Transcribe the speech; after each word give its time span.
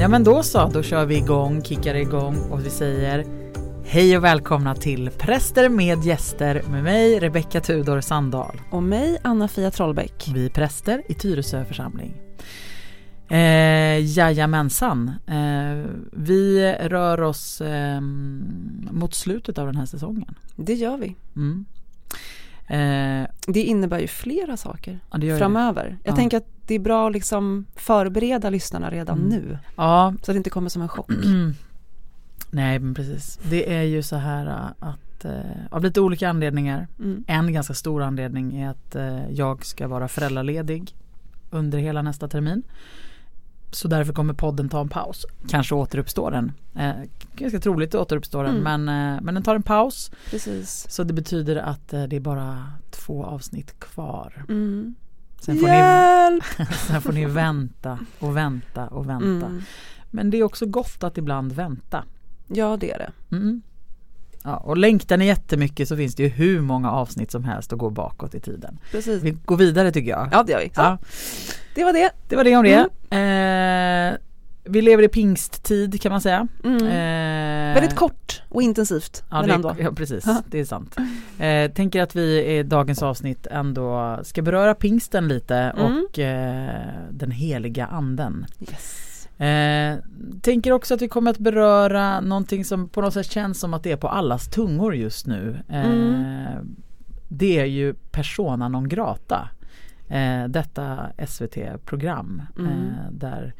Ja 0.00 0.08
men 0.08 0.24
då 0.24 0.42
så, 0.42 0.68
då 0.68 0.82
kör 0.82 1.06
vi 1.06 1.16
igång, 1.16 1.62
kickar 1.62 1.94
igång 1.94 2.36
och 2.50 2.66
vi 2.66 2.70
säger 2.70 3.24
Hej 3.84 4.16
och 4.16 4.24
välkomna 4.24 4.74
till 4.74 5.10
Präster 5.10 5.68
med 5.68 6.04
gäster 6.04 6.62
med 6.70 6.84
mig 6.84 7.18
Rebecka 7.18 7.60
Tudor 7.60 8.00
Sandahl. 8.00 8.60
Och 8.70 8.82
mig 8.82 9.18
Anna-Fia 9.22 9.70
Trollbäck. 9.70 10.30
Vi 10.34 10.46
är 10.46 10.50
präster 10.50 11.02
i 11.08 11.14
Tyresö 11.14 11.64
församling. 11.64 12.14
Eh, 13.28 14.16
jajamensan. 14.16 15.10
Eh, 15.26 15.90
vi 16.12 16.72
rör 16.72 17.20
oss 17.20 17.60
eh, 17.60 18.00
mot 18.90 19.14
slutet 19.14 19.58
av 19.58 19.66
den 19.66 19.76
här 19.76 19.86
säsongen. 19.86 20.34
Det 20.56 20.74
gör 20.74 20.96
vi. 20.96 21.16
Mm. 21.36 21.64
Eh, 22.70 23.26
det 23.46 23.62
innebär 23.62 23.98
ju 23.98 24.06
flera 24.06 24.56
saker 24.56 24.98
ja, 25.10 25.38
framöver. 25.38 25.84
Det. 25.84 25.96
Jag 26.04 26.12
ja. 26.12 26.16
tänker 26.16 26.36
att 26.36 26.46
det 26.66 26.74
är 26.74 26.78
bra 26.78 27.06
att 27.06 27.12
liksom 27.12 27.66
förbereda 27.76 28.50
lyssnarna 28.50 28.90
redan 28.90 29.18
mm. 29.18 29.28
nu. 29.28 29.58
Ja. 29.76 30.14
Så 30.22 30.30
att 30.30 30.34
det 30.34 30.36
inte 30.36 30.50
kommer 30.50 30.68
som 30.68 30.82
en 30.82 30.88
chock. 30.88 31.10
Nej 32.50 32.78
men 32.78 32.94
precis. 32.94 33.38
Det 33.50 33.74
är 33.74 33.82
ju 33.82 34.02
så 34.02 34.16
här 34.16 34.46
äh, 34.46 34.88
att 34.88 35.24
eh, 35.24 35.32
av 35.70 35.82
lite 35.82 36.00
olika 36.00 36.28
anledningar. 36.28 36.88
Mm. 36.98 37.24
En 37.26 37.52
ganska 37.52 37.74
stor 37.74 38.02
anledning 38.02 38.60
är 38.60 38.70
att 38.70 38.96
eh, 38.96 39.30
jag 39.30 39.64
ska 39.64 39.88
vara 39.88 40.08
föräldraledig 40.08 40.94
under 41.50 41.78
hela 41.78 42.02
nästa 42.02 42.28
termin. 42.28 42.62
Så 43.70 43.88
därför 43.88 44.12
kommer 44.12 44.34
podden 44.34 44.68
ta 44.68 44.80
en 44.80 44.88
paus. 44.88 45.26
Kanske 45.48 45.74
återuppstår 45.74 46.30
den. 46.30 46.52
Eh, 46.74 46.92
ganska 47.34 47.60
troligt 47.60 47.94
att 47.94 48.00
återuppstår 48.00 48.44
den 48.44 48.56
mm. 48.56 48.84
men, 48.84 49.14
eh, 49.14 49.22
men 49.22 49.34
den 49.34 49.42
tar 49.42 49.54
en 49.54 49.62
paus. 49.62 50.10
Precis. 50.30 50.86
Så 50.90 51.04
det 51.04 51.12
betyder 51.12 51.56
att 51.56 51.92
eh, 51.92 52.02
det 52.02 52.16
är 52.16 52.20
bara 52.20 52.66
två 52.90 53.24
avsnitt 53.24 53.80
kvar. 53.80 54.44
Mm. 54.48 54.94
Sen 55.40 55.58
får, 55.58 55.68
Hjälp! 55.68 56.44
Ni, 56.58 56.64
sen 56.86 57.02
får 57.02 57.12
ni 57.12 57.24
vänta 57.24 57.98
och 58.18 58.36
vänta 58.36 58.86
och 58.86 59.08
vänta. 59.08 59.46
Mm. 59.46 59.62
Men 60.10 60.30
det 60.30 60.36
är 60.36 60.42
också 60.42 60.66
gott 60.66 61.04
att 61.04 61.18
ibland 61.18 61.52
vänta. 61.52 62.04
Ja 62.46 62.76
det 62.76 62.90
är 62.90 62.98
det. 62.98 63.36
Mm. 63.36 63.62
Ja, 64.44 64.56
och 64.56 64.76
längtar 64.76 65.16
ni 65.16 65.26
jättemycket 65.26 65.88
så 65.88 65.96
finns 65.96 66.14
det 66.14 66.22
ju 66.22 66.28
hur 66.28 66.60
många 66.60 66.90
avsnitt 66.90 67.30
som 67.30 67.44
helst 67.44 67.72
att 67.72 67.78
gå 67.78 67.90
bakåt 67.90 68.34
i 68.34 68.40
tiden. 68.40 68.78
Precis. 68.90 69.22
Vi 69.22 69.30
går 69.30 69.56
vidare 69.56 69.92
tycker 69.92 70.10
jag. 70.10 70.28
Ja 70.32 70.42
det 70.42 70.52
gör 70.52 70.60
vi. 70.60 70.72
Ja. 70.74 70.98
Det 71.74 71.84
var 71.84 71.92
det. 71.92 72.10
Det 72.28 72.36
var 72.36 72.44
det 72.44 72.56
om 72.56 72.64
det. 72.64 72.88
Mm. 73.10 74.12
Eh, 74.12 74.18
vi 74.64 74.82
lever 74.82 75.02
i 75.02 75.08
pingsttid 75.08 76.02
kan 76.02 76.12
man 76.12 76.20
säga. 76.20 76.48
Mm. 76.64 76.86
Eh, 76.86 77.74
Väldigt 77.74 77.96
kort 77.96 78.42
och 78.48 78.62
intensivt. 78.62 79.22
Ja, 79.30 79.40
men 79.40 79.50
ändå. 79.50 79.76
ja 79.78 79.92
precis, 79.92 80.24
det 80.46 80.60
är 80.60 80.64
sant. 80.64 80.96
Eh, 81.38 81.70
tänker 81.70 82.02
att 82.02 82.16
vi 82.16 82.44
i 82.44 82.62
dagens 82.62 83.02
avsnitt 83.02 83.46
ändå 83.46 84.18
ska 84.22 84.42
beröra 84.42 84.74
pingsten 84.74 85.28
lite 85.28 85.56
mm. 85.56 86.04
och 86.04 86.18
eh, 86.18 86.92
den 87.10 87.30
heliga 87.30 87.86
anden. 87.86 88.46
Yes. 88.60 89.09
Eh, 89.40 89.98
tänker 90.42 90.72
också 90.72 90.94
att 90.94 91.02
vi 91.02 91.08
kommer 91.08 91.30
att 91.30 91.38
beröra 91.38 92.20
någonting 92.20 92.64
som 92.64 92.88
på 92.88 93.00
något 93.00 93.14
sätt 93.14 93.30
känns 93.30 93.60
som 93.60 93.74
att 93.74 93.82
det 93.82 93.92
är 93.92 93.96
på 93.96 94.08
allas 94.08 94.48
tungor 94.48 94.94
just 94.94 95.26
nu. 95.26 95.62
Eh, 95.68 95.90
mm. 95.90 96.76
Det 97.28 97.58
är 97.58 97.64
ju 97.64 97.94
Persona 97.94 98.68
non 98.68 98.88
grata. 98.88 99.48
Eh, 100.08 100.44
detta 100.48 101.06
SVT-program 101.26 102.42
mm. 102.58 102.72
Eh, 102.72 103.10
där 103.10 103.54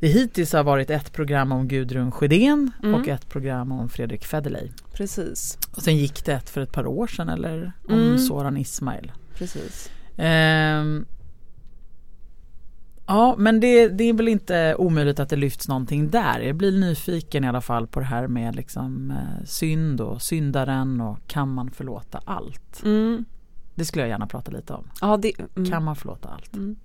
det 0.00 0.08
hittills 0.08 0.52
har 0.52 0.64
varit 0.64 0.90
ett 0.90 1.12
program 1.12 1.52
om 1.52 1.68
Gudrun 1.68 2.12
Sjödén 2.12 2.70
mm. 2.82 2.94
och 2.94 3.08
ett 3.08 3.28
program 3.28 3.72
om 3.72 3.88
Fredrik 3.88 4.24
Federley. 4.24 4.68
Precis. 4.92 5.58
Och 5.76 5.82
sen 5.82 5.96
gick 5.96 6.24
det 6.24 6.32
ett 6.32 6.50
för 6.50 6.60
ett 6.60 6.72
par 6.72 6.86
år 6.86 7.06
sedan 7.06 7.28
eller 7.28 7.72
om 7.88 7.94
mm. 7.94 8.18
Soran 8.18 8.56
Ismail. 8.56 9.12
Precis. 9.34 9.90
Ja, 13.10 13.34
men 13.38 13.60
det, 13.60 13.88
det, 13.88 14.04
är 14.04 14.12
väl 14.12 14.28
inte 14.28 14.74
omöjligt 14.78 15.20
att 15.20 15.28
det 15.28 15.36
lyfts 15.36 15.68
någonting 15.68 16.10
där. 16.10 16.40
Jag 16.40 16.56
blir 16.56 16.72
nyfiken 16.72 17.44
i 17.44 17.48
alla 17.48 17.60
fall 17.60 17.86
på 17.86 18.00
det 18.00 18.06
här 18.06 18.26
med 18.26 18.56
liksom 18.56 19.10
eh, 19.10 19.44
synd 19.46 20.00
och 20.00 20.22
syndaren 20.22 21.00
och 21.00 21.18
kan 21.26 21.48
man 21.48 21.70
förlåta 21.70 22.20
allt? 22.24 22.82
Mm. 22.84 23.24
Det 23.74 23.84
skulle 23.84 24.02
jag 24.02 24.08
gärna 24.08 24.26
prata 24.26 24.50
lite 24.50 24.72
om. 24.72 24.90
Ja, 25.00 25.16
det, 25.16 25.32
mm. 25.56 25.70
Kan 25.70 25.84
man 25.84 25.96
förlåta 25.96 26.28
allt? 26.28 26.54
Mm. 26.54 26.76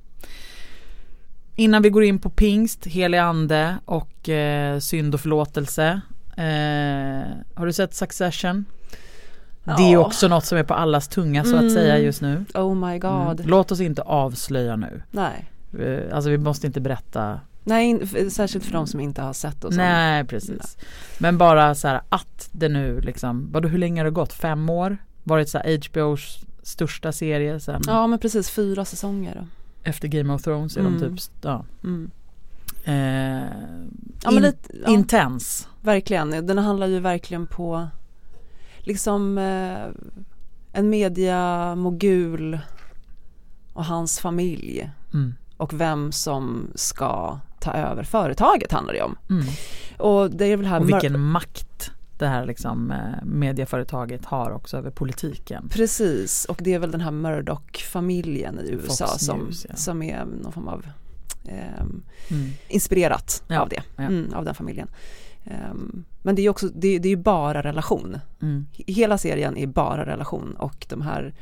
Innan 1.56 1.81
vi 1.81 1.89
går 1.89 2.03
in 2.03 2.19
på 2.19 2.29
pingst, 2.29 2.85
helig 2.85 3.17
ande 3.17 3.78
och 3.85 4.29
eh, 4.29 4.79
synd 4.79 5.13
och 5.13 5.22
förlåtelse. 5.22 6.01
Eh, 6.38 7.38
har 7.53 7.66
du 7.66 7.73
sett 7.73 7.94
Succession? 7.94 8.66
Ja. 9.63 9.78
Det 9.78 9.83
är 9.94 9.97
också 9.97 10.28
något 10.28 10.45
som 10.45 10.57
är 10.57 10.63
på 10.63 10.73
allas 10.73 11.07
tunga 11.07 11.44
så 11.44 11.56
att 11.56 11.72
säga 11.72 11.94
mm. 11.94 12.06
just 12.06 12.22
nu. 12.22 12.45
Oh 12.53 12.75
my 12.75 13.00
god. 13.00 13.39
Mm. 13.39 13.50
Låt 13.50 13.72
oss 13.72 13.79
inte 13.79 14.01
avslöja 14.01 14.75
nu. 14.75 15.01
Nej. 15.12 15.50
Eh, 15.79 16.16
alltså 16.16 16.29
vi 16.29 16.38
måste 16.38 16.67
inte 16.67 16.81
berätta 16.81 17.39
Nej, 17.63 18.07
särskilt 18.29 18.66
för 18.66 18.72
de 18.72 18.88
som 18.88 19.00
inte 19.00 19.22
har 19.22 19.34
sett 19.34 19.63
och 19.63 19.73
Nej, 19.73 20.23
precis. 20.25 20.78
Men 21.17 21.38
bara 21.38 21.75
så 21.75 21.88
här 21.88 22.01
att 22.09 22.50
det 22.51 22.69
nu 22.69 23.01
liksom, 23.01 23.51
vadå 23.51 23.67
hur 23.67 23.78
länge 23.78 24.01
har 24.01 24.06
det 24.06 24.12
gått? 24.12 24.33
Fem 24.33 24.69
år? 24.69 24.97
Varit 25.23 25.50
så 25.50 25.57
här 25.57 25.78
HBOs 25.78 26.45
största 26.63 27.12
serie 27.12 27.59
sen 27.59 27.81
Ja 27.88 28.07
men 28.07 28.19
precis, 28.19 28.50
fyra 28.50 28.85
säsonger. 28.85 29.47
Efter 29.83 30.07
Game 30.07 30.33
of 30.33 30.41
Thrones 30.41 30.78
är 30.78 30.81
mm. 30.81 31.00
de 31.00 31.17
typ, 31.17 31.31
ja. 31.41 31.66
Mm. 31.83 32.12
Eh, 32.85 33.50
ja, 34.23 34.31
in, 34.31 34.41
lite, 34.41 34.73
ja. 34.83 34.89
Intens. 34.89 35.67
Verkligen, 35.81 36.47
den 36.47 36.57
handlar 36.57 36.88
ju 36.88 37.00
verkligen 37.00 37.47
på 37.47 37.88
liksom 38.78 39.38
eh, 39.38 39.85
en 40.73 40.89
mediamogul 40.89 42.59
och 43.73 43.85
hans 43.85 44.19
familj. 44.19 44.91
Mm 45.13 45.33
och 45.58 45.81
vem 45.81 46.12
som 46.12 46.72
ska 46.75 47.40
ta 47.59 47.74
över 47.74 48.03
företaget 48.03 48.72
handlar 48.72 48.94
det 48.94 49.02
om. 49.02 49.16
Mm. 49.30 49.46
Och 49.97 50.31
det 50.31 50.46
är 50.46 50.58
väl 50.58 50.66
här 50.66 50.80
och 50.80 50.90
vilken 50.90 51.19
makt 51.19 51.91
det 52.18 52.28
här 52.28 52.46
liksom 52.46 52.91
eh, 52.91 53.24
medieföretaget 53.24 54.25
har 54.25 54.52
också 54.52 54.78
över 54.78 54.90
politiken. 54.92 55.69
Precis 55.69 56.46
och 56.46 56.59
det 56.63 56.74
är 56.74 56.80
väl 56.80 56.92
den 56.92 57.02
här 57.02 57.12
Murdoch-familjen 57.12 58.59
i 58.59 58.72
USA 58.72 59.08
Fox 59.08 59.25
som, 59.25 59.40
News, 59.40 59.66
ja. 59.69 59.75
som 59.75 60.03
är 60.03 60.25
någon 60.25 60.52
form 60.52 60.68
av 60.68 60.86
eh, 61.46 61.81
mm. 62.31 62.52
inspirerat 62.68 63.44
ja, 63.47 63.59
av 63.59 63.69
det, 63.69 63.84
ja. 63.96 64.03
mm, 64.03 64.34
av 64.34 64.46
den 64.46 64.56
familjen. 64.56 64.88
Um, 65.72 66.06
men 66.22 66.36
det 66.36 66.42
är 66.42 66.50
också, 66.50 66.68
det, 66.68 67.00
det 67.00 67.09
är 67.09 67.16
bara 67.16 67.63
relation. 67.63 68.19
Mm. 68.42 68.68
Hela 68.74 69.18
serien 69.18 69.58
är 69.58 69.68
bara 69.68 70.06
relation 70.06 70.56
och 70.56 70.86
de 70.90 71.02
här 71.02 71.34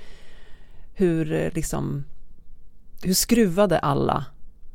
hur 0.94 1.34
eh, 1.34 1.50
liksom 1.54 2.04
hur 3.04 3.14
skruvade 3.14 3.80
alla 3.80 4.26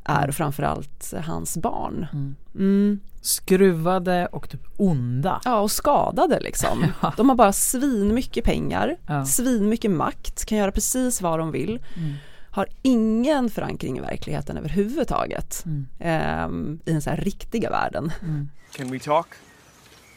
är, 0.04 0.22
mm. 0.22 0.32
framförallt 0.32 1.14
hans 1.24 1.56
barn. 1.56 2.06
Mm. 2.12 2.36
Mm. 2.54 3.00
Skruvade 3.20 4.26
och 4.26 4.48
typ 4.48 4.60
onda. 4.76 5.40
Ja, 5.44 5.60
och 5.60 5.70
skadade 5.70 6.40
liksom. 6.40 6.92
De 7.16 7.28
har 7.28 7.36
bara 7.36 7.52
svin 7.52 8.14
mycket 8.14 8.44
pengar, 8.44 8.96
ja. 9.06 9.24
svin 9.24 9.68
mycket 9.68 9.90
makt, 9.90 10.44
kan 10.44 10.58
göra 10.58 10.72
precis 10.72 11.20
vad 11.20 11.38
de 11.38 11.50
vill. 11.52 11.82
Mm. 11.96 12.14
Har 12.50 12.68
ingen 12.82 13.50
förankring 13.50 13.98
i 13.98 14.00
verkligheten 14.00 14.56
överhuvudtaget. 14.56 15.64
Um, 15.66 16.80
I 16.84 16.92
den 16.92 17.02
så 17.02 17.10
här 17.10 17.16
riktiga 17.16 17.70
världen. 17.70 18.12
Mm. 18.22 18.48
Can 18.72 18.90
we 18.90 18.98
talk? 18.98 19.26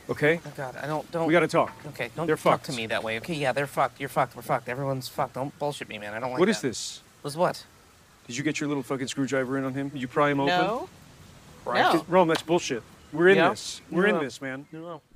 Okay. 0.09 0.35
Oh 0.35 0.51
God, 0.57 0.75
I 0.83 0.87
don't. 0.87 1.03
Don't. 1.11 1.27
We 1.27 1.33
gotta 1.33 1.47
talk. 1.47 1.71
Okay, 1.87 2.09
don't 2.15 2.27
they're 2.27 2.35
talk 2.35 2.61
fucked. 2.61 2.65
to 2.65 2.73
me 2.73 2.87
that 2.87 3.03
way. 3.03 3.17
Okay, 3.19 3.35
yeah, 3.35 3.53
they're 3.53 3.67
fucked. 3.67 3.99
You're 3.99 4.09
fucked. 4.09 4.35
We're 4.35 4.41
fucked. 4.41 4.67
Everyone's 4.67 5.07
fucked. 5.07 5.35
Don't 5.35 5.57
bullshit 5.59 5.87
me, 5.87 5.99
man. 5.99 6.13
I 6.13 6.19
don't 6.19 6.31
like 6.31 6.39
What 6.39 6.47
that. 6.47 6.55
is 6.55 6.61
this? 6.61 7.03
Was 7.23 7.37
what? 7.37 7.65
Did 8.29 8.37
you 8.37 8.43
get 8.43 8.61
your 8.61 8.67
little 8.69 8.83
fucking 8.83 9.07
screwdriver 9.07 9.57
in 9.57 9.65
on 9.65 9.73
him? 9.73 9.91
You 9.95 10.07
pry 10.07 10.29
him 10.29 10.39
open? 10.39 10.57
No. 10.57 10.87
Right. 11.65 11.93
No. 11.93 12.05
Rome, 12.07 12.27
that's 12.27 12.45
bullshit. 12.45 12.83
We're 13.11 13.29
in 13.29 13.37
yeah. 13.37 13.49
this. 13.49 13.81
We're 13.89 14.11
no. 14.11 14.19
in 14.19 14.25
this 14.25 14.41
man. 14.41 14.65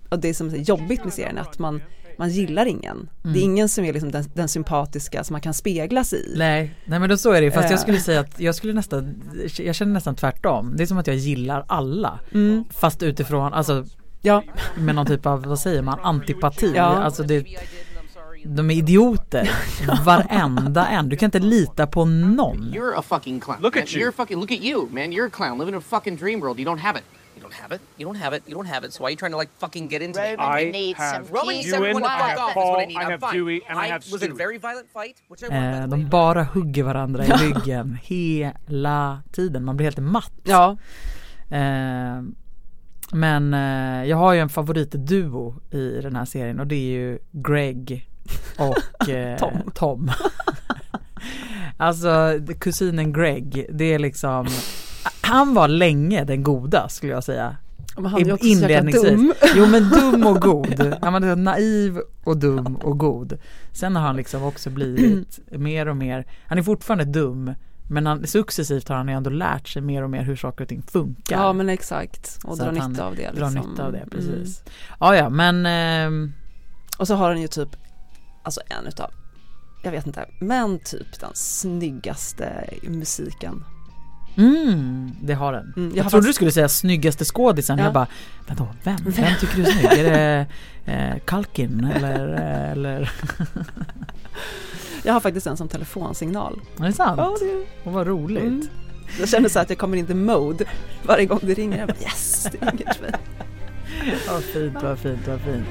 Och 0.09 0.19
det 0.19 0.33
som 0.33 0.47
är 0.47 0.57
jobbigt 0.57 1.03
med 1.03 1.13
serien 1.13 1.37
är 1.37 1.41
att 1.41 1.59
man, 1.59 1.81
man 2.17 2.29
gillar 2.29 2.65
ingen. 2.65 2.97
Mm. 2.97 3.09
Det 3.21 3.29
är 3.29 3.43
mm. 3.43 3.51
ingen 3.51 3.69
som 3.69 3.85
är 3.85 3.93
liksom 3.93 4.11
den, 4.11 4.25
den, 4.33 4.47
sympatiska 4.47 5.23
som 5.23 5.33
man 5.33 5.41
kan 5.41 5.53
spegla 5.53 6.03
sig 6.03 6.33
i. 6.33 6.37
Nej, 6.37 6.75
nej 6.85 6.99
men 6.99 7.09
då 7.09 7.17
så 7.17 7.31
är 7.31 7.41
det 7.41 7.51
Fast 7.51 7.69
jag 7.69 7.79
skulle 7.79 7.99
säga 7.99 8.19
att 8.19 8.39
jag 8.39 8.55
skulle 8.55 8.73
nästan, 8.73 9.21
jag 9.57 9.75
känner 9.75 9.93
nästan 9.93 10.15
tvärtom. 10.15 10.73
Det 10.75 10.83
är 10.83 10.87
som 10.87 10.97
att 10.97 11.07
jag 11.07 11.15
gillar 11.15 11.65
alla. 11.67 12.19
Mm. 12.33 12.63
Fast 12.69 13.03
utifrån, 13.03 13.53
alltså 13.53 13.85
ja. 14.21 14.43
med 14.77 14.95
någon 14.95 15.05
typ 15.05 15.25
av, 15.25 15.43
vad 15.43 15.59
säger 15.59 15.81
man, 15.81 15.99
antipati. 15.99 16.73
Ja. 16.75 16.83
Alltså 16.83 17.23
det, 17.23 17.45
de 18.45 18.71
är 18.71 18.75
idioter. 18.75 19.49
Varenda 20.05 20.87
en. 20.87 21.09
Du 21.09 21.17
kan 21.17 21.27
inte 21.27 21.39
lita 21.39 21.87
på 21.87 22.05
någon. 22.05 22.73
You're 22.73 22.99
a 22.99 23.01
fucking 23.01 23.39
clown. 23.39 23.61
Look 23.61 23.77
at 23.77 23.95
you. 23.95 24.01
You're 24.01 24.11
fucking, 24.11 24.39
look 24.39 24.51
at 24.51 24.59
you, 24.59 24.87
man. 24.91 25.11
You're 25.11 25.27
a 25.27 25.29
clown 25.29 25.57
living 25.57 25.73
in 25.73 25.77
a 25.77 25.81
fucking 25.81 26.15
dream 26.15 26.39
world. 26.39 26.59
You 26.59 26.65
don't 26.65 26.81
have 26.81 26.99
it. 26.99 27.03
You 27.35 27.41
don't 27.41 27.53
have 27.53 27.75
it. 27.75 27.81
You 27.97 28.05
don't 28.05 28.15
have 28.15 28.35
it. 28.35 28.43
You 28.47 28.55
don't 28.55 28.67
have 28.67 28.85
it. 28.85 28.93
So 28.93 29.03
why 29.03 29.07
are 29.07 29.11
you 29.11 29.17
trying 29.17 29.31
to 29.31 29.37
like 29.37 29.49
fucking 29.59 29.87
get 29.87 30.01
into 30.01 30.19
it? 30.19 30.39
I 30.39 30.71
need 30.71 30.97
have 30.97 31.31
Roman 31.31 31.55
needs 31.55 31.73
everyone 31.73 32.03
to 32.03 32.09
fuck 32.09 32.39
off. 32.39 32.53
Paul, 32.53 32.79
I, 32.79 32.95
I 32.97 33.03
have 33.03 33.19
fine. 33.19 33.33
Dewey 33.33 33.61
and 33.69 33.79
I, 33.79 33.83
I 33.83 33.87
have 33.87 34.11
Was 34.11 34.23
a 34.23 34.33
very 34.33 34.57
violent 34.57 34.89
fight? 34.93 35.15
Which 35.29 35.43
I 35.43 35.47
eh, 35.47 35.87
de 35.87 36.09
bara 36.09 36.43
hugger 36.43 36.83
varandra 36.83 37.25
i 37.25 37.29
ryggen 37.29 37.97
hela 38.03 39.23
tiden. 39.31 39.65
Man 39.65 39.77
blir 39.77 39.85
helt 39.85 39.99
matt. 39.99 40.33
Ja. 40.43 40.77
Eh, 41.49 42.21
men 43.11 43.53
eh, 43.53 44.09
jag 44.09 44.17
har 44.17 44.33
ju 44.33 44.39
en 44.39 44.49
favoritduo 44.49 45.55
i 45.71 46.01
den 46.01 46.15
här 46.15 46.25
serien 46.25 46.59
och 46.59 46.67
det 46.67 46.75
är 46.75 46.91
ju 46.91 47.19
Greg 47.31 48.09
och 48.57 49.09
eh, 49.09 49.37
Tom. 49.37 49.71
Tom. 49.73 50.11
alltså 51.77 52.39
kusinen 52.59 53.13
Greg, 53.13 53.65
det 53.69 53.93
är 53.93 53.99
liksom 53.99 54.47
han 55.21 55.53
var 55.53 55.67
länge 55.67 56.23
den 56.23 56.43
goda 56.43 56.89
skulle 56.89 57.11
jag 57.11 57.23
säga. 57.23 57.57
Men 57.95 58.05
han 58.05 58.21
är 58.21 58.33
också 58.33 58.45
Inledningsvis. 58.45 59.11
Dum. 59.11 59.33
Jo 59.55 59.65
men 59.65 59.89
dum 59.89 60.27
och 60.27 60.41
god. 60.41 60.95
Han 61.01 61.13
var 61.13 61.35
naiv 61.35 61.99
och 62.23 62.37
dum 62.37 62.75
och 62.75 62.97
god. 62.97 63.37
Sen 63.71 63.95
har 63.95 64.03
han 64.03 64.15
liksom 64.15 64.43
också 64.43 64.69
blivit 64.69 65.39
mer 65.51 65.87
och 65.87 65.97
mer, 65.97 66.25
han 66.47 66.57
är 66.57 66.63
fortfarande 66.63 67.05
dum 67.05 67.53
men 67.89 68.05
han, 68.05 68.27
successivt 68.27 68.89
har 68.89 68.95
han 68.95 69.09
ändå 69.09 69.29
lärt 69.29 69.67
sig 69.67 69.81
mer 69.81 70.03
och 70.03 70.09
mer 70.09 70.23
hur 70.23 70.35
saker 70.35 70.63
och 70.63 70.69
ting 70.69 70.81
funkar. 70.81 71.41
Ja 71.41 71.53
men 71.53 71.69
exakt 71.69 72.39
och 72.43 72.57
dra 72.57 72.71
nytta 72.71 73.05
av 73.05 73.15
det. 73.15 73.31
Liksom. 73.31 73.53
Dra 73.53 73.61
nytta 73.61 73.85
av 73.85 73.91
det, 73.91 74.05
precis. 74.11 74.61
Mm. 74.61 74.73
Ja 74.99 75.15
ja 75.15 75.29
men 75.29 75.65
eh, 75.65 76.29
Och 76.97 77.07
så 77.07 77.15
har 77.15 77.29
han 77.29 77.41
ju 77.41 77.47
typ 77.47 77.69
Alltså 78.43 78.61
en 78.69 78.87
utav 78.87 79.11
Jag 79.83 79.91
vet 79.91 80.07
inte 80.07 80.25
men 80.39 80.79
typ 80.79 81.19
den 81.19 81.31
snyggaste 81.33 82.69
musiken 82.83 83.63
Mm, 84.35 85.11
det 85.21 85.33
har 85.33 85.53
den. 85.53 85.73
Mm, 85.77 85.89
jag, 85.89 86.05
jag 86.05 86.11
trodde 86.11 86.23
fast... 86.23 86.27
du 86.27 86.33
skulle 86.33 86.51
säga 86.51 86.69
snyggaste 86.69 87.25
skådisen. 87.25 87.77
Ja. 87.77 87.83
Jag 87.83 87.93
bara, 87.93 88.07
vänta, 88.47 88.67
vem? 88.83 88.97
Vem 89.05 89.33
tycker 89.39 89.55
du 89.55 89.61
är 89.61 89.71
snygg? 89.71 89.85
är 89.85 90.03
det 90.03 90.47
eh, 90.93 91.19
Kalkin 91.25 91.91
eller? 91.95 92.19
eller? 92.71 93.11
jag 95.03 95.13
har 95.13 95.19
faktiskt 95.19 95.47
en 95.47 95.57
som 95.57 95.67
telefonsignal. 95.67 96.61
Är 96.79 96.85
det 96.85 96.93
sant? 96.93 97.17
Ja, 97.17 97.37
det... 97.39 97.65
Och 97.89 97.93
vad 97.93 98.07
roligt. 98.07 98.43
Mm. 98.43 98.67
Jag 99.19 99.29
känner 99.29 99.49
så 99.49 99.59
att 99.59 99.69
jag 99.69 99.79
kommer 99.79 99.97
in 99.97 100.11
i 100.11 100.13
mode 100.13 100.65
varje 101.03 101.25
gång 101.25 101.39
det 101.41 101.53
ringer. 101.53 101.77
Jag 101.77 101.87
bara, 101.87 102.01
yes, 102.01 102.47
det 102.51 102.65
ringer 102.65 102.93
till 102.93 103.01
mig. 103.01 103.13
Vad 104.29 104.43
fint, 104.43 104.73
vad 104.81 104.99
fint, 104.99 105.27
vad 105.27 105.41
fint. 105.41 105.65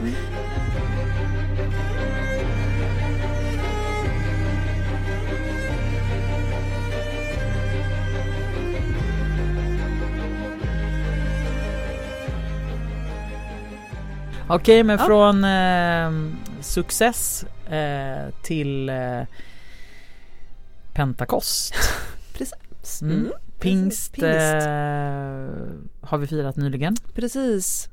Okej 14.54 14.74
okay, 14.74 14.84
men 14.84 14.98
ja. 14.98 15.06
från 15.06 15.44
eh, 15.44 16.32
success 16.60 17.44
eh, 17.70 18.34
till 18.42 18.88
eh, 18.88 19.22
Pentakost. 20.92 21.74
Precis. 22.32 23.02
Mm. 23.02 23.16
Mm. 23.16 23.32
Pingst, 23.60 24.12
Pingst. 24.12 24.26
Eh, 24.26 24.38
har 26.00 26.18
vi 26.18 26.26
firat 26.26 26.56
nyligen. 26.56 26.96
Precis. 27.14 27.88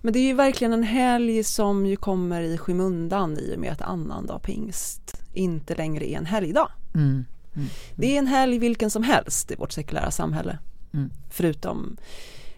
Men 0.00 0.12
det 0.12 0.18
är 0.18 0.26
ju 0.26 0.34
verkligen 0.34 0.72
en 0.72 0.82
helg 0.82 1.44
som 1.44 1.86
ju 1.86 1.96
kommer 1.96 2.42
i 2.42 2.58
skymundan 2.58 3.38
i 3.38 3.54
och 3.56 3.60
med 3.60 3.72
att 3.72 3.82
annandag 3.82 4.38
pingst 4.42 5.22
inte 5.32 5.74
längre 5.74 6.10
är 6.10 6.18
en 6.18 6.26
helgdag. 6.26 6.68
Mm. 6.94 7.24
Mm. 7.54 7.68
Det 7.94 8.14
är 8.14 8.18
en 8.18 8.26
helg 8.26 8.58
vilken 8.58 8.90
som 8.90 9.02
helst 9.02 9.50
i 9.50 9.54
vårt 9.54 9.72
sekulära 9.72 10.10
samhälle. 10.10 10.58
Mm. 10.94 11.10
Förutom, 11.30 11.96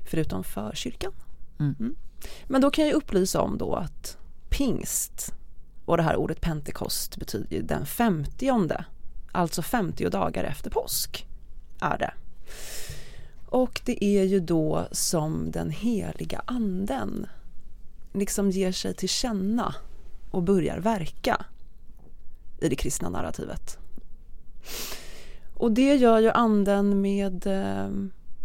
förutom 0.04 0.44
för 0.44 0.72
kyrkan. 0.74 1.12
Mm. 1.58 1.96
Men 2.46 2.60
då 2.60 2.70
kan 2.70 2.86
jag 2.86 2.94
upplysa 2.94 3.40
om 3.40 3.58
då 3.58 3.74
att 3.74 4.18
pingst 4.48 5.34
och 5.84 5.96
det 5.96 6.02
här 6.02 6.16
ordet 6.16 6.40
pentekost 6.40 7.16
betyder 7.16 7.62
den 7.62 7.86
femtionde, 7.86 8.84
alltså 9.32 9.62
50 9.62 10.10
dagar 10.10 10.44
efter 10.44 10.70
påsk 10.70 11.26
är 11.80 11.98
det. 11.98 12.14
Och 13.46 13.80
det 13.84 14.04
är 14.04 14.24
ju 14.24 14.40
då 14.40 14.88
som 14.92 15.50
den 15.50 15.70
heliga 15.70 16.42
anden 16.44 17.26
liksom 18.12 18.50
ger 18.50 18.72
sig 18.72 18.94
till 18.94 19.08
känna 19.08 19.74
och 20.30 20.42
börjar 20.42 20.78
verka 20.78 21.44
i 22.60 22.68
det 22.68 22.76
kristna 22.76 23.08
narrativet. 23.08 23.78
Och 25.54 25.72
det 25.72 25.94
gör 25.94 26.18
ju 26.18 26.30
anden 26.30 27.00
med 27.00 27.46
eh, 27.46 27.88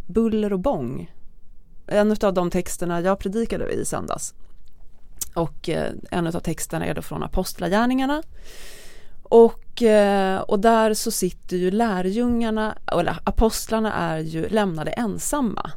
buller 0.07 0.53
och 0.53 0.59
bång 0.59 1.11
en 1.91 2.15
av 2.21 2.33
de 2.33 2.51
texterna 2.51 3.01
jag 3.01 3.19
predikade 3.19 3.71
i 3.71 3.85
söndags 3.85 4.33
och 5.33 5.69
eh, 5.69 5.91
en 6.11 6.27
av 6.27 6.39
texterna 6.39 6.85
är 6.85 6.93
då 6.93 7.01
från 7.01 7.23
Apostlagärningarna 7.23 8.23
och, 9.23 9.81
eh, 9.81 10.39
och 10.39 10.59
där 10.59 10.93
så 10.93 11.11
sitter 11.11 11.57
ju 11.57 11.71
lärjungarna, 11.71 12.77
eller 12.91 13.17
apostlarna 13.23 13.93
är 13.93 14.19
ju 14.19 14.49
lämnade 14.49 14.91
ensamma. 14.91 15.71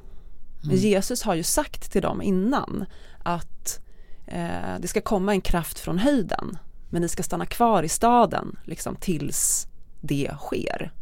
Mm. 0.64 0.76
Jesus 0.76 1.22
har 1.22 1.34
ju 1.34 1.42
sagt 1.42 1.92
till 1.92 2.02
dem 2.02 2.22
innan 2.22 2.84
att 3.22 3.80
eh, 4.26 4.78
det 4.78 4.88
ska 4.88 5.00
komma 5.00 5.32
en 5.32 5.40
kraft 5.40 5.78
från 5.78 5.98
höjden 5.98 6.58
men 6.90 7.02
ni 7.02 7.08
ska 7.08 7.22
stanna 7.22 7.46
kvar 7.46 7.82
i 7.82 7.88
staden 7.88 8.58
liksom 8.64 8.96
tills 8.96 9.66
det 10.00 10.30
sker. 10.38 10.92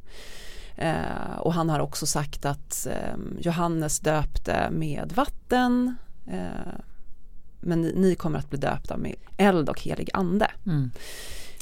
Eh, 0.80 1.38
och 1.38 1.54
han 1.54 1.70
har 1.70 1.80
också 1.80 2.06
sagt 2.06 2.44
att 2.44 2.86
eh, 2.86 3.16
Johannes 3.40 4.00
döpte 4.00 4.70
med 4.70 5.12
vatten 5.14 5.96
eh, 6.26 6.80
men 7.60 7.80
ni, 7.80 7.92
ni, 7.96 8.14
kommer 8.14 8.38
att 8.38 8.50
bli 8.50 8.58
döpta 8.58 8.96
med 8.96 9.14
eld 9.36 9.68
och 9.68 9.80
helig 9.80 10.10
ande. 10.12 10.50
Mm. 10.66 10.90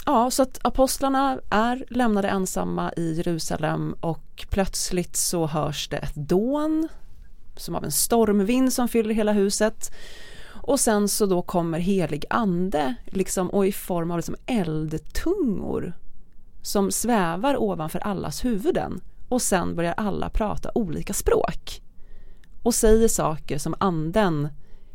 Ja, 0.06 0.30
så 0.30 0.42
att 0.42 0.58
apostlarna 0.62 1.40
är 1.50 1.84
lämnade 1.88 2.28
ensamma 2.28 2.92
i 2.96 3.12
Jerusalem 3.12 3.94
och 4.00 4.46
plötsligt 4.50 5.16
så 5.16 5.46
hörs 5.46 5.88
det 5.88 5.96
ett 5.96 6.14
dån 6.14 6.88
som 7.56 7.74
av 7.74 7.84
en 7.84 7.92
stormvind 7.92 8.72
som 8.72 8.88
fyller 8.88 9.14
hela 9.14 9.32
huset. 9.32 9.94
Och 10.46 10.80
sen 10.80 11.08
så 11.08 11.26
då 11.26 11.42
kommer 11.42 11.78
helig 11.78 12.24
ande 12.30 12.94
liksom, 13.06 13.50
och 13.50 13.66
i 13.66 13.72
form 13.72 14.10
av 14.10 14.18
liksom 14.18 14.36
eldtungor 14.46 15.94
som 16.62 16.90
svävar 16.90 17.62
ovanför 17.62 17.98
allas 17.98 18.44
huvuden 18.44 19.00
och 19.28 19.42
sen 19.42 19.76
börjar 19.76 19.94
alla 19.96 20.30
prata 20.30 20.70
olika 20.74 21.12
språk 21.12 21.82
och 22.62 22.74
säger 22.74 23.08
saker 23.08 23.58
som 23.58 23.74
anden 23.80 24.48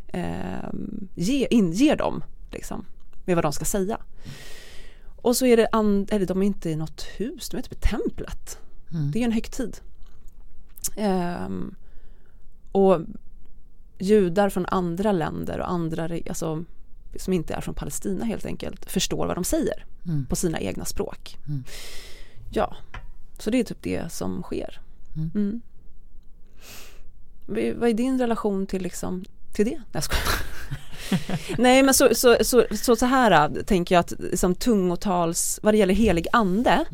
eh, 0.07 0.69
ge, 1.15 1.48
inger 1.50 1.95
dem 1.95 2.24
liksom, 2.51 2.86
med 3.25 3.36
vad 3.36 3.45
de 3.45 3.54
ska 3.54 3.65
säga. 3.65 3.98
Och 5.21 5.36
så 5.36 5.45
är 5.45 5.57
det, 5.57 5.68
and, 5.71 6.13
eller 6.13 6.25
de 6.25 6.42
är 6.42 6.45
inte 6.45 6.69
i 6.69 6.75
något 6.75 7.04
hus, 7.18 7.50
de 7.50 7.57
är 7.57 7.62
typ 7.62 7.74
i 7.74 7.89
templet. 7.89 8.60
Mm. 8.92 9.12
Det 9.12 9.19
är 9.19 9.24
en 9.24 9.31
högtid. 9.31 9.77
Eh, 10.98 11.50
och 12.71 13.01
judar 14.00 14.50
från 14.50 14.65
andra 14.65 15.12
länder 15.12 15.60
och 15.60 15.71
andra, 15.71 16.10
alltså 16.30 16.65
som 17.15 17.33
inte 17.33 17.54
är 17.54 17.62
från 17.62 17.75
Palestina 17.75 18.25
helt 18.25 18.45
enkelt, 18.45 18.92
förstår 18.92 19.27
vad 19.27 19.38
de 19.38 19.44
säger 19.44 19.86
mm. 20.06 20.25
på 20.25 20.36
sina 20.36 20.60
egna 20.60 20.86
språk. 20.86 21.38
Mm. 21.48 21.63
Ja, 22.51 22.75
så 23.38 23.50
det 23.50 23.60
är 23.60 23.63
typ 23.63 23.81
det 23.81 24.12
som 24.12 24.44
sker. 24.44 24.81
Mm. 25.15 25.31
Mm. 25.36 25.62
Vad 27.79 27.89
är 27.89 27.93
din 27.93 28.20
relation 28.20 28.67
till, 28.67 28.82
liksom, 28.82 29.25
till 29.53 29.65
det? 29.65 29.82
Jag 29.91 30.03
Nej 31.58 31.84
men 31.84 31.93
så, 31.93 32.15
så, 32.15 32.38
så, 32.41 32.65
så, 32.72 32.96
så 32.96 33.05
här 33.05 33.32
äh, 33.32 33.63
tänker 33.63 33.96
jag 33.96 34.00
att 34.00 34.13
liksom, 34.20 34.55
tungotals, 34.55 35.60
vad 35.63 35.74
det 35.74 35.77
gäller 35.77 35.93
helig 35.93 36.27
ande 36.32 36.86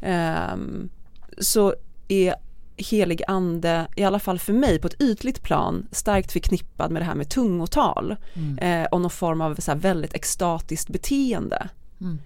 um, 0.00 0.90
så 1.38 1.74
är 2.08 2.34
helig 2.78 3.22
ande, 3.28 3.86
i 3.96 4.04
alla 4.04 4.18
fall 4.18 4.38
för 4.38 4.52
mig 4.52 4.78
på 4.78 4.86
ett 4.86 5.02
ytligt 5.02 5.42
plan, 5.42 5.86
starkt 5.92 6.32
förknippad 6.32 6.90
med 6.90 7.02
det 7.02 7.06
här 7.06 7.14
med 7.14 7.28
tungotal 7.28 8.16
mm. 8.34 8.58
eh, 8.58 8.86
och 8.86 9.00
någon 9.00 9.10
form 9.10 9.40
av 9.40 9.54
så 9.54 9.74
väldigt 9.74 10.14
extatiskt 10.14 10.88
beteende. 10.88 11.68
Mm. 12.00 12.18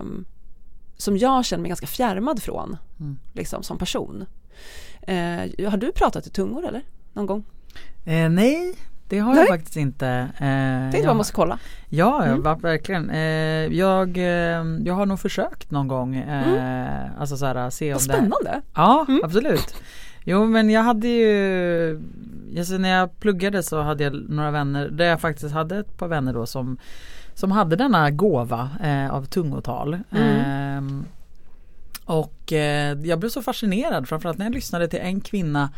Um, 0.00 0.24
som 0.96 1.16
jag 1.16 1.44
känner 1.44 1.62
mig 1.62 1.68
ganska 1.68 1.86
fjärmad 1.86 2.42
från 2.42 2.76
mm. 3.00 3.18
liksom, 3.32 3.62
som 3.62 3.78
person. 3.78 4.26
Eh, 5.02 5.70
har 5.70 5.76
du 5.76 5.92
pratat 5.92 6.26
i 6.26 6.30
tungor 6.30 6.66
eller? 6.66 6.82
Någon 7.12 7.26
gång? 7.26 7.44
Eh, 8.04 8.28
nej, 8.30 8.74
det 9.12 9.18
har 9.18 9.34
nej. 9.34 9.40
jag 9.40 9.48
faktiskt 9.48 9.76
inte. 9.76 10.06
Eh, 10.06 10.90
det 10.92 10.98
är 10.98 11.04
jag 11.04 11.16
måste 11.16 11.32
kolla. 11.32 11.58
Ja, 11.88 12.24
mm. 12.24 12.42
jag, 12.44 12.62
verkligen. 12.62 13.10
Eh, 13.10 13.76
jag, 13.78 14.18
eh, 14.18 14.64
jag 14.84 14.94
har 14.94 15.06
nog 15.06 15.20
försökt 15.20 15.70
någon 15.70 15.88
gång. 15.88 16.16
Eh, 16.16 16.48
mm. 16.48 17.10
Alltså 17.18 17.36
så 17.36 17.46
här, 17.46 17.70
se 17.70 17.88
om 17.88 17.92
Vad 17.92 18.02
spännande. 18.02 18.36
Det... 18.42 18.62
Ja, 18.74 19.04
mm. 19.08 19.20
absolut. 19.24 19.74
Jo 20.24 20.46
men 20.46 20.70
jag 20.70 20.82
hade 20.82 21.08
ju, 21.08 22.00
alltså 22.58 22.74
när 22.74 22.88
jag 22.88 23.20
pluggade 23.20 23.62
så 23.62 23.80
hade 23.80 24.04
jag 24.04 24.30
några 24.30 24.50
vänner, 24.50 24.88
där 24.88 25.04
jag 25.04 25.20
faktiskt 25.20 25.54
hade 25.54 25.78
ett 25.78 25.98
par 25.98 26.08
vänner 26.08 26.32
då 26.32 26.46
som 26.46 26.78
som 27.34 27.52
hade 27.52 27.76
denna 27.76 28.10
gåva 28.10 28.70
eh, 28.82 29.14
av 29.14 29.24
tungotal. 29.24 29.98
Mm. 30.10 30.88
Eh, 30.88 31.04
och 32.04 32.52
eh, 32.52 32.98
jag 33.02 33.18
blev 33.18 33.30
så 33.30 33.42
fascinerad 33.42 34.08
framförallt 34.08 34.38
när 34.38 34.46
jag 34.46 34.54
lyssnade 34.54 34.88
till 34.88 35.00
en 35.02 35.20
kvinna 35.20 35.70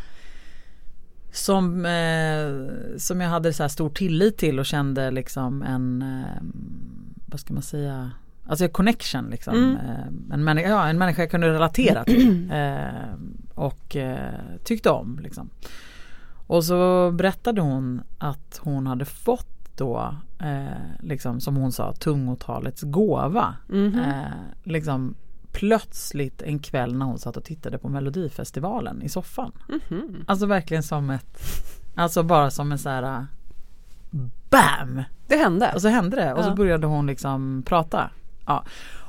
som, 1.35 1.85
eh, 1.85 2.97
som 2.97 3.21
jag 3.21 3.29
hade 3.29 3.53
så 3.53 3.63
här 3.63 3.67
stor 3.67 3.89
tillit 3.89 4.37
till 4.37 4.59
och 4.59 4.65
kände 4.65 5.11
liksom 5.11 5.61
en, 5.61 6.01
ehm, 6.01 7.13
vad 7.25 7.39
ska 7.39 7.53
man 7.53 7.63
säga, 7.63 8.11
alltså 8.45 8.67
connection 8.67 9.29
liksom. 9.29 9.55
Mm. 9.55 9.75
Ehm, 9.75 10.31
en, 10.33 10.43
människa, 10.43 10.69
ja, 10.69 10.87
en 10.87 10.97
människa 10.97 11.21
jag 11.21 11.31
kunde 11.31 11.53
relatera 11.53 12.03
till 12.03 12.49
ehm, 12.53 13.37
och 13.53 13.95
eh, 13.95 14.39
tyckte 14.63 14.89
om 14.89 15.19
liksom. 15.23 15.49
Och 16.47 16.63
så 16.63 17.11
berättade 17.11 17.61
hon 17.61 18.01
att 18.17 18.59
hon 18.63 18.87
hade 18.87 19.05
fått 19.05 19.77
då, 19.77 20.15
eh, 20.39 21.05
liksom, 21.05 21.41
som 21.41 21.55
hon 21.55 21.71
sa, 21.71 21.93
tungotalets 21.93 22.81
gåva. 22.81 23.55
Mm 23.69 23.99
eh, 23.99 24.31
liksom 24.63 25.15
plötsligt 25.55 26.41
en 26.41 26.59
kväll 26.59 26.95
när 26.95 27.05
hon 27.05 27.19
satt 27.19 27.37
och 27.37 27.43
tittade 27.43 27.77
på 27.77 27.89
Melodifestivalen 27.89 29.01
i 29.01 29.09
soffan. 29.09 29.51
Mm 29.69 29.81
-hmm. 29.89 30.23
Alltså 30.27 30.45
verkligen 30.45 30.83
som 30.83 31.09
ett, 31.09 31.39
alltså 31.95 32.23
bara 32.23 32.51
som 32.51 32.71
en 32.71 32.79
så 32.79 32.89
här 32.89 33.25
BAM! 34.49 35.03
Det 35.27 35.35
hände? 35.35 35.71
Och 35.75 35.81
så 35.81 35.87
hände 35.87 36.15
det 36.15 36.33
och 36.33 36.39
ja. 36.39 36.43
så 36.43 36.55
började 36.55 36.87
hon 36.87 37.07
liksom 37.07 37.63
prata. 37.65 38.09
Ja. 38.45 38.63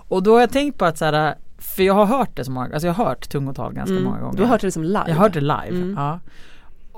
Och 0.08 0.22
då 0.22 0.32
har 0.32 0.40
jag 0.40 0.50
tänkt 0.50 0.78
på 0.78 0.84
att 0.84 0.98
så 0.98 1.04
här, 1.04 1.34
för 1.58 1.82
jag 1.82 1.94
har 1.94 2.06
hört 2.06 2.36
det 2.36 2.44
så 2.44 2.50
många, 2.50 2.72
alltså 2.72 2.86
jag 2.86 2.94
har 2.94 3.04
hört 3.04 3.28
tungotal 3.28 3.72
ganska 3.72 3.92
mm. 3.92 4.04
många 4.04 4.20
gånger. 4.20 4.36
Du 4.36 4.42
har 4.42 4.50
hört 4.50 4.60
det 4.60 4.72
som 4.72 4.82
live? 4.82 5.04
Jag 5.06 5.14
har 5.14 5.22
hört 5.22 5.32
det 5.32 5.40
live, 5.40 5.68
mm. 5.68 5.94
ja 5.96 6.20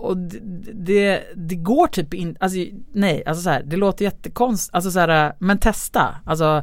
och 0.00 0.16
det, 0.16 0.38
det, 0.72 1.22
det, 1.34 1.54
går 1.54 1.86
typ 1.86 2.14
inte, 2.14 2.44
alltså 2.44 2.58
nej, 2.92 3.22
alltså 3.26 3.42
så 3.42 3.50
här, 3.50 3.62
det 3.62 3.76
låter 3.76 4.04
jättekonstigt, 4.04 4.74
alltså 4.74 4.90
så 4.90 5.00
här, 5.00 5.32
men 5.38 5.58
testa, 5.58 6.14
alltså 6.24 6.62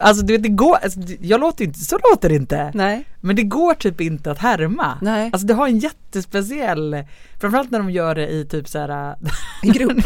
Alltså 0.00 0.24
du 0.26 0.32
vet 0.32 0.42
det 0.42 0.48
går, 0.48 0.76
alltså, 0.82 1.00
jag 1.20 1.40
låter 1.40 1.64
inte, 1.64 1.78
så 1.78 1.98
låter 2.12 2.28
det 2.28 2.34
inte. 2.34 2.70
Nej. 2.74 3.04
Men 3.20 3.36
det 3.36 3.42
går 3.42 3.74
typ 3.74 4.00
inte 4.00 4.30
att 4.30 4.38
härma. 4.38 4.98
Nej. 5.02 5.30
Alltså 5.32 5.46
det 5.46 5.54
har 5.54 5.68
en 5.68 5.78
jättespeciell, 5.78 7.04
framförallt 7.40 7.70
när 7.70 7.78
de 7.78 7.90
gör 7.90 8.14
det 8.14 8.28
i 8.28 8.44
typ 8.44 8.68
så 8.68 8.78
här 8.78 9.16
I 9.62 9.68
grupp. 9.68 9.98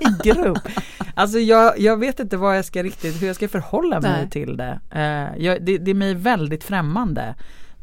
I 0.00 0.28
grupp. 0.28 0.68
Alltså 1.14 1.38
jag, 1.38 1.78
jag 1.78 1.96
vet 1.96 2.20
inte 2.20 2.36
vad 2.36 2.56
jag 2.56 2.64
ska 2.64 2.82
riktigt, 2.82 3.22
hur 3.22 3.26
jag 3.26 3.36
ska 3.36 3.48
förhålla 3.48 4.00
mig 4.00 4.10
nej. 4.20 4.30
till 4.30 4.56
det. 4.56 4.80
Uh, 4.94 5.44
jag, 5.44 5.64
det. 5.64 5.78
Det 5.78 5.90
är 5.90 5.94
mig 5.94 6.14
väldigt 6.14 6.64
främmande. 6.64 7.34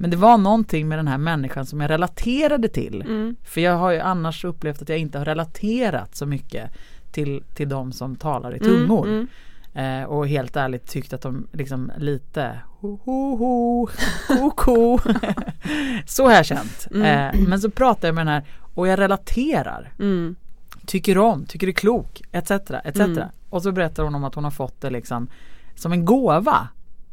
Men 0.01 0.09
det 0.09 0.17
var 0.17 0.37
någonting 0.37 0.87
med 0.87 0.99
den 0.99 1.07
här 1.07 1.17
människan 1.17 1.65
som 1.65 1.81
jag 1.81 1.89
relaterade 1.89 2.69
till. 2.69 3.01
Mm. 3.01 3.35
För 3.43 3.61
jag 3.61 3.77
har 3.77 3.91
ju 3.91 3.99
annars 3.99 4.45
upplevt 4.45 4.81
att 4.81 4.89
jag 4.89 4.97
inte 4.97 5.17
har 5.17 5.25
relaterat 5.25 6.15
så 6.15 6.25
mycket 6.25 6.71
till, 7.11 7.43
till 7.55 7.69
de 7.69 7.91
som 7.91 8.15
talar 8.15 8.55
i 8.55 8.57
mm, 8.57 8.69
tungor. 8.69 9.07
Mm, 9.07 9.27
mm. 9.73 10.01
Eh, 10.01 10.07
och 10.07 10.27
helt 10.27 10.55
ärligt 10.55 10.87
tyckt 10.87 11.13
att 11.13 11.21
de 11.21 11.47
liksom 11.51 11.91
lite 11.97 12.59
ho 12.79 12.99
ho 13.03 13.35
ho, 13.35 13.89
ho, 14.27 14.51
ho. 14.65 14.99
Så 16.05 16.25
har 16.25 16.33
jag 16.33 16.45
känt. 16.45 16.87
Mm. 16.91 17.35
Eh, 17.35 17.47
men 17.47 17.61
så 17.61 17.69
pratar 17.69 18.07
jag 18.07 18.15
med 18.15 18.25
den 18.25 18.33
här 18.33 18.43
och 18.73 18.87
jag 18.87 18.99
relaterar. 18.99 19.93
Mm. 19.99 20.35
Tycker 20.85 21.17
om, 21.17 21.45
tycker 21.45 21.67
är 21.67 21.71
klok, 21.71 22.21
etc. 22.31 22.51
etc. 22.51 23.01
Och 23.49 23.63
så 23.63 23.71
berättar 23.71 24.03
hon 24.03 24.15
om 24.15 24.23
att 24.23 24.35
hon 24.35 24.43
har 24.43 24.51
fått 24.51 24.81
det 24.81 24.89
liksom 24.89 25.27
som 25.75 25.91
en 25.91 26.05
gåva 26.05 26.67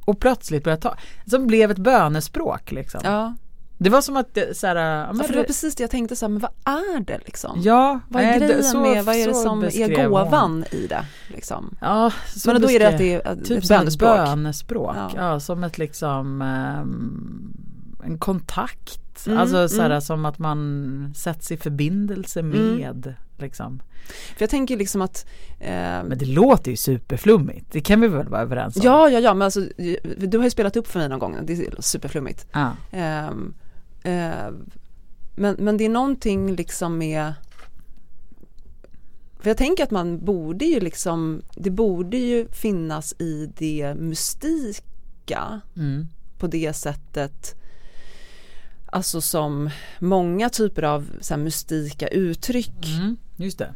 och 0.08 0.20
plötsligt 0.20 0.64
började 0.64 0.82
ta, 0.82 0.96
som 1.26 1.46
blev 1.46 1.70
ett 1.70 1.78
bönespråk 1.78 2.72
liksom. 2.72 3.00
Ja. 3.04 3.34
Det 3.78 3.90
var 3.90 4.00
som 4.00 4.16
att 4.16 4.34
det, 4.34 4.56
så 4.56 4.66
här, 4.66 4.76
ja, 4.76 5.14
för 5.14 5.32
det 5.32 5.38
var 5.38 5.44
precis 5.44 5.74
det 5.74 5.82
jag 5.82 5.90
tänkte 5.90 6.16
så 6.16 6.26
här, 6.26 6.30
men 6.30 6.40
vad 6.40 6.50
är 6.64 7.00
det 7.00 7.18
liksom? 7.24 7.60
Ja, 7.62 8.00
vad 8.08 8.22
är 8.22 8.38
grejen 8.38 8.64
så, 8.64 8.80
med, 8.80 9.04
vad 9.04 9.16
är 9.16 9.26
det 9.26 9.34
som 9.34 9.64
är 9.64 10.08
gåvan 10.08 10.50
hon. 10.50 10.64
i 10.70 10.86
det? 10.86 11.04
Liksom? 11.26 11.76
Ja, 11.80 12.12
så 12.36 12.52
men 12.52 12.62
då 12.62 12.70
är 12.70 12.78
det 12.78 12.88
att 12.88 12.98
det 12.98 13.14
är 13.14 13.32
ett 13.32 13.44
typ 13.44 13.68
bönespråk. 13.68 14.16
bönespråk. 14.16 14.96
Ja. 14.96 15.10
ja. 15.16 15.40
som 15.40 15.64
ett 15.64 15.78
liksom 15.78 16.42
um, 16.42 17.54
en 18.04 18.18
kontakt, 18.18 19.26
mm, 19.26 19.38
alltså 19.38 19.68
så 19.68 19.82
här, 19.82 19.90
mm. 19.90 20.00
som 20.00 20.24
att 20.24 20.38
man 20.38 21.12
sätts 21.16 21.52
i 21.52 21.56
förbindelse 21.56 22.40
mm. 22.40 22.76
med 22.76 23.06
mm. 23.06 23.14
Liksom. 23.40 23.82
För 24.08 24.42
jag 24.42 24.50
tänker 24.50 24.76
liksom 24.76 25.02
att 25.02 25.26
eh, 25.60 25.70
Men 26.04 26.18
det 26.18 26.26
låter 26.26 26.70
ju 26.70 26.76
superflummigt, 26.76 27.72
det 27.72 27.80
kan 27.80 28.00
vi 28.00 28.08
väl 28.08 28.28
vara 28.28 28.40
överens 28.40 28.76
om? 28.76 28.82
Ja, 28.84 29.08
ja, 29.08 29.20
ja, 29.20 29.34
men 29.34 29.42
alltså 29.42 29.60
du 30.26 30.38
har 30.38 30.44
ju 30.44 30.50
spelat 30.50 30.76
upp 30.76 30.86
för 30.86 30.98
mig 30.98 31.08
någon 31.08 31.18
gång, 31.18 31.36
det 31.42 31.52
är 31.52 31.82
superflummigt. 31.82 32.46
Ah. 32.52 32.70
Eh, 32.92 33.26
eh, 34.02 34.50
men, 35.36 35.56
men 35.58 35.76
det 35.76 35.84
är 35.84 35.88
någonting 35.88 36.56
liksom 36.56 36.98
med 36.98 37.34
för 39.40 39.50
jag 39.50 39.56
tänker 39.56 39.84
att 39.84 39.90
man 39.90 40.24
borde 40.24 40.64
ju 40.64 40.80
liksom, 40.80 41.42
det 41.54 41.70
borde 41.70 42.16
ju 42.16 42.48
finnas 42.48 43.14
i 43.18 43.52
det 43.58 43.94
mystika 43.94 45.60
mm. 45.76 46.06
på 46.38 46.46
det 46.46 46.72
sättet 46.72 47.54
Alltså 48.92 49.20
som 49.20 49.70
många 49.98 50.48
typer 50.48 50.82
av 50.82 51.06
så 51.20 51.34
här, 51.34 51.42
mystika 51.42 52.08
uttryck 52.08 52.86
mm, 52.98 53.16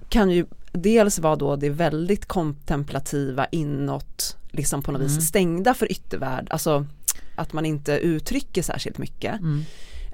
kan 0.09 0.31
ju 0.31 0.47
dels 0.73 1.19
vara 1.19 1.37
då 1.37 1.57
det 1.57 1.71
väldigt 1.71 2.27
kontemplativa 2.27 3.47
inåt, 3.47 4.37
liksom 4.51 4.83
på 4.83 4.93
något 4.93 5.01
mm. 5.01 5.15
vis 5.15 5.29
stängda 5.29 5.75
för 5.75 5.93
yttervärld, 5.93 6.47
alltså 6.51 6.87
att 7.35 7.53
man 7.53 7.67
inte 7.67 7.93
uttrycker 7.93 8.63
särskilt 8.63 8.99
mycket. 8.99 9.41
Mm. 9.41 9.65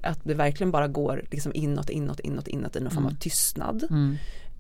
Att 0.03 0.19
det 0.23 0.35
verkligen 0.35 0.71
bara 0.71 0.89
går 0.89 1.25
liksom 1.31 1.53
inåt, 1.55 1.91
inåt, 1.91 2.21
inåt, 2.21 2.49
inåt 2.49 2.77
i 2.77 2.81
någon 2.81 2.91
form 2.91 3.05
av 3.05 3.11
mm. 3.11 3.21
tystnad. 3.21 3.87
Mm. 3.91 4.17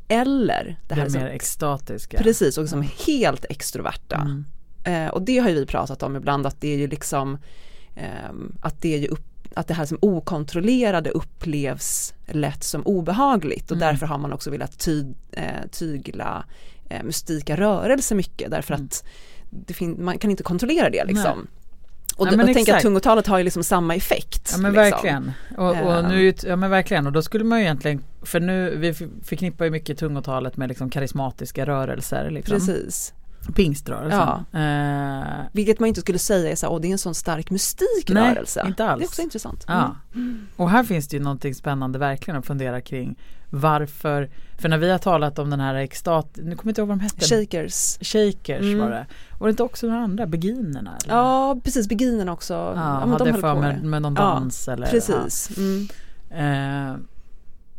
Eller 0.09 0.79
det 0.89 0.95
här 0.95 1.05
det 1.09 1.19
mer 1.19 1.27
extatiska. 1.27 2.19
Precis, 2.19 2.59
och 2.59 2.69
som 2.69 2.89
helt 3.07 3.45
extroverta. 3.51 4.45
Eh, 4.85 5.09
och 5.09 5.23
det 5.23 5.39
har 5.39 5.49
ju 5.49 5.55
vi 5.55 5.67
pratat 5.67 6.03
om 6.03 6.17
ibland 6.17 6.47
att 6.47 6.61
det 6.61 6.69
är 6.69 6.79
ju 6.79 6.87
liksom 6.87 7.39
eh, 7.95 8.31
att 8.61 8.83
det 8.83 8.95
är 8.95 8.99
ju 8.99 9.09
upp 9.09 9.38
att 9.59 9.69
det 9.69 9.75
här 9.75 9.87
som 9.87 9.99
okontrollerade 10.03 11.11
upplevs 11.11 12.15
lätt 12.27 12.65
som 12.65 12.83
obehagligt 12.83 13.71
och 13.71 13.77
mm. 13.77 13.89
därför 13.89 14.07
har 14.07 14.19
man 14.19 14.33
också 14.33 14.51
velat 14.51 14.79
ty, 14.79 15.05
eh, 15.33 15.69
tygla 15.71 16.45
eh, 16.91 17.03
mystika 17.03 17.57
rörelser 17.57 18.17
mycket 18.17 18.51
därför 18.51 18.75
mm. 18.75 18.87
att 18.87 19.05
man 19.99 20.19
kan 20.19 20.31
inte 20.31 20.43
kontrollera 20.43 20.91
det 20.91 21.05
liksom. 21.05 21.39
Nej. 21.39 21.49
Och, 22.17 22.27
ja, 22.27 22.43
och 22.43 22.55
tänka 22.55 22.77
att 22.77 22.83
tungotalet 22.83 23.27
har 23.27 23.39
ju 23.39 23.45
liksom 23.45 23.65
samma 23.65 23.95
effekt. 23.95 24.51
Ja 24.53 24.59
men 24.59 24.73
liksom. 24.73 24.91
verkligen. 24.91 25.33
Och, 25.57 25.97
och, 25.97 26.05
nu, 26.05 26.35
ja 26.43 26.57
men 26.57 26.71
verkligen 26.71 27.07
och 27.07 27.13
då 27.13 27.23
skulle 27.23 27.45
man 27.45 27.59
ju 27.59 27.65
egentligen, 27.65 28.03
för 28.23 28.41
nu, 28.41 28.77
vi 28.77 28.95
förknippar 29.25 29.65
ju 29.65 29.71
mycket 29.71 29.99
tungotalet 29.99 30.57
med 30.57 30.69
liksom 30.69 30.91
karismatiska 30.91 31.67
rörelser. 31.67 32.31
Liksom. 32.31 32.55
Precis. 32.55 33.15
Pingströrelsen. 33.55 34.45
Ja. 34.51 34.59
Eh. 34.61 35.47
Vilket 35.53 35.81
man 35.81 35.89
inte 35.89 36.01
skulle 36.01 36.19
säga 36.19 36.51
är 36.51 36.57
så 36.57 36.73
här, 36.73 36.81
det 36.81 36.89
är 36.89 36.93
en 36.93 36.99
sån 36.99 37.15
stark 37.15 37.51
mystik 37.51 38.09
Nej, 38.09 38.35
rörelse. 38.35 38.65
inte 38.67 38.85
alls. 38.85 39.01
Det 39.01 39.05
är 39.05 39.09
också 39.09 39.23
intressant. 39.23 39.65
Ja. 39.69 39.97
Mm. 40.15 40.47
Och 40.57 40.71
här 40.71 40.85
finns 40.85 41.09
det 41.09 41.17
ju 41.17 41.23
någonting 41.23 41.55
spännande 41.55 41.99
verkligen 41.99 42.39
att 42.39 42.47
fundera 42.47 42.81
kring 42.81 43.17
varför, 43.51 44.31
för 44.59 44.69
när 44.69 44.79
vi 44.79 44.91
har 44.91 44.99
talat 44.99 45.39
om 45.39 45.51
den 45.51 45.61
här 45.61 45.75
extat, 45.75 46.29
nu 46.35 46.43
kommer 46.43 46.57
jag 46.65 46.71
inte 46.71 46.81
ihåg 46.81 46.89
vad 46.89 46.99
de 46.99 47.03
hette. 47.03 47.27
Shakers. 47.27 47.99
Shakers 48.01 48.61
mm. 48.61 48.79
var 48.79 48.91
det. 48.91 49.07
Var 49.39 49.47
det 49.47 49.51
inte 49.51 49.63
också 49.63 49.87
några 49.87 50.01
andra, 50.01 50.27
beginerna? 50.27 50.97
Eller? 51.05 51.15
Ja 51.15 51.61
precis, 51.65 51.89
beginerna 51.89 52.33
också. 52.33 52.55
Ja, 52.55 52.73
ja 52.75 53.07
hade 53.07 53.35
för 53.35 53.55
med, 53.55 53.85
med 53.85 54.03
någon 54.03 54.15
dans 54.15 54.65
ja, 54.67 54.73
eller. 54.73 54.87
Precis. 54.87 55.51
Ja. 55.57 55.63
Mm. 55.63 55.89
Eh, 56.31 56.97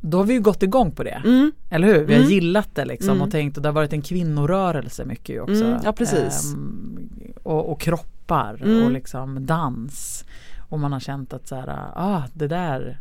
då 0.02 0.18
har 0.18 0.26
vi 0.26 0.34
ju 0.34 0.42
gått 0.42 0.64
igång 0.64 0.92
på 0.92 1.04
det. 1.04 1.22
Mm. 1.26 1.52
Eller 1.70 1.88
hur? 1.88 2.06
Vi 2.06 2.14
har 2.14 2.22
mm. 2.22 2.32
gillat 2.32 2.76
det 2.76 2.86
liksom 2.86 3.10
mm. 3.10 3.22
och 3.22 3.32
tänkt 3.32 3.58
och 3.58 3.64
det 3.64 3.70
har 3.70 3.74
varit 3.74 3.94
en 3.94 4.02
kvinnorörelse 4.02 5.06
mycket 5.06 5.42
också. 5.42 5.64
Mm. 5.64 5.80
Ja 5.84 5.94
precis. 5.94 6.54
Ehm, 6.54 7.10
och, 7.44 7.72
och, 7.72 7.82
kroppar 7.82 8.54
och 8.54 8.68
mm. 8.68 8.92
liksom 8.92 9.46
dans. 9.46 10.26
Och 10.70 10.80
man 10.80 10.94
har 10.94 11.00
känt 11.00 11.34
att 11.34 11.48
så 11.48 11.56
här, 11.56 11.68
ah 11.96 12.24
det 12.34 12.48
där 12.48 13.00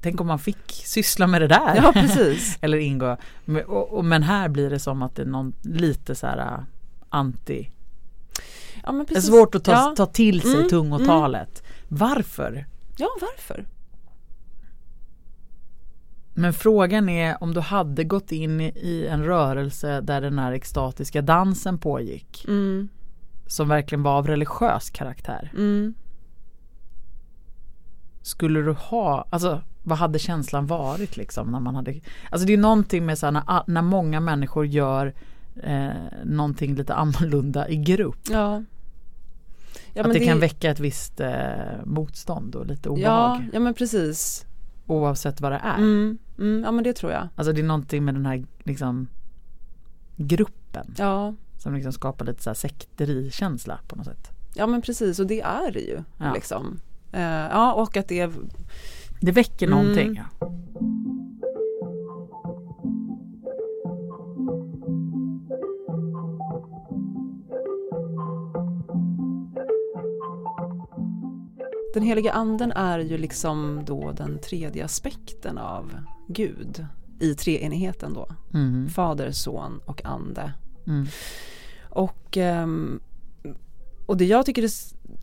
Tänk 0.00 0.20
om 0.20 0.26
man 0.26 0.38
fick 0.38 0.72
syssla 0.72 1.26
med 1.26 1.42
det 1.42 1.48
där. 1.48 1.76
Ja 1.76 1.92
precis. 1.92 2.58
Eller 2.60 2.78
ingå. 2.78 3.16
Och, 3.66 3.92
och, 3.92 4.04
men 4.04 4.22
här 4.22 4.48
blir 4.48 4.70
det 4.70 4.78
som 4.78 5.02
att 5.02 5.16
det 5.16 5.22
är 5.22 5.26
någon 5.26 5.52
lite 5.62 6.14
så 6.14 6.26
här 6.26 6.64
anti 7.08 7.70
Ja, 8.86 8.92
men 8.92 9.06
precis. 9.06 9.24
Det 9.24 9.30
är 9.30 9.38
svårt 9.38 9.54
att 9.54 9.64
ta, 9.64 9.72
ja. 9.72 9.94
ta 9.96 10.06
till 10.06 10.40
sig 10.40 10.54
mm, 10.54 10.68
tungotalet. 10.68 11.62
Varför? 11.88 12.66
Ja 12.96 13.08
varför? 13.20 13.66
Men 16.38 16.52
frågan 16.52 17.08
är 17.08 17.42
om 17.42 17.54
du 17.54 17.60
hade 17.60 18.04
gått 18.04 18.32
in 18.32 18.60
i 18.60 19.06
en 19.10 19.24
rörelse 19.24 20.00
där 20.00 20.20
den 20.20 20.38
här 20.38 20.52
extatiska 20.52 21.22
dansen 21.22 21.78
pågick. 21.78 22.44
Mm. 22.48 22.88
Som 23.46 23.68
verkligen 23.68 24.02
var 24.02 24.18
av 24.18 24.26
religiös 24.26 24.90
karaktär. 24.90 25.52
Mm. 25.54 25.94
Skulle 28.22 28.60
du 28.60 28.72
ha, 28.72 29.26
alltså 29.30 29.62
vad 29.82 29.98
hade 29.98 30.18
känslan 30.18 30.66
varit 30.66 31.16
liksom 31.16 31.50
när 31.52 31.60
man 31.60 31.74
hade, 31.74 31.94
alltså 32.30 32.46
det 32.46 32.52
är 32.52 32.58
någonting 32.58 33.06
med 33.06 33.18
så 33.18 33.26
här, 33.26 33.32
när, 33.32 33.62
när 33.66 33.82
många 33.82 34.20
människor 34.20 34.66
gör 34.66 35.14
eh, 35.62 35.88
någonting 36.24 36.74
lite 36.74 36.94
annorlunda 36.94 37.68
i 37.68 37.76
grupp. 37.76 38.20
Ja. 38.30 38.62
ja 39.94 40.02
att 40.02 40.12
det, 40.12 40.18
det, 40.18 40.24
kan 40.24 40.40
väcka 40.40 40.70
ett 40.70 40.80
visst 40.80 41.20
eh, 41.20 41.30
motstånd 41.84 42.54
och 42.54 42.66
lite 42.66 42.88
obehag. 42.88 43.40
Ja, 43.40 43.42
ja 43.52 43.60
men 43.60 43.74
precis. 43.74 44.46
Oavsett 44.86 45.40
vad 45.40 45.52
det 45.52 45.60
är. 45.64 45.78
Mm, 45.78 46.18
mm, 46.38 46.64
ja 46.64 46.72
men 46.72 46.84
det 46.84 46.92
tror 46.92 47.12
jag. 47.12 47.28
Alltså 47.36 47.52
det 47.52 47.60
är 47.60 47.64
någonting 47.64 48.04
med 48.04 48.14
den 48.14 48.26
här 48.26 48.44
liksom 48.58 49.08
gruppen. 50.16 50.94
Ja. 50.98 51.34
Som 51.58 51.74
liksom 51.74 51.92
skapar 51.92 52.24
lite 52.24 52.42
så 52.42 52.50
här 52.50 52.54
sekterikänsla 52.54 53.78
på 53.88 53.96
något 53.96 54.06
sätt. 54.06 54.30
Ja 54.54 54.66
men 54.66 54.82
precis 54.82 55.18
och 55.18 55.26
det 55.26 55.40
är 55.40 55.72
det 55.72 55.80
ju. 55.80 56.02
Ja. 56.18 56.32
Liksom. 56.34 56.80
Uh, 57.14 57.20
ja 57.20 57.72
och 57.72 57.96
att 57.96 58.08
det 58.08 58.30
Det 59.20 59.32
väcker 59.32 59.68
någonting. 59.68 60.06
Mm. 60.06 60.22
Ja. 60.40 60.52
Den 71.96 72.02
heliga 72.02 72.32
anden 72.32 72.72
är 72.72 72.98
ju 72.98 73.18
liksom 73.18 73.82
då 73.84 74.12
den 74.12 74.38
tredje 74.38 74.84
aspekten 74.84 75.58
av 75.58 75.92
Gud 76.28 76.86
i 77.20 77.34
treenigheten 77.34 78.12
då. 78.14 78.28
Mm. 78.54 78.88
Fader, 78.88 79.30
son 79.30 79.80
och 79.84 80.04
ande. 80.04 80.52
Mm. 80.86 81.06
Och 81.90 82.36
um, 82.36 83.00
och 84.06 84.16
det 84.16 84.24
jag 84.24 84.46
tycker 84.46 84.62
är 84.62 84.70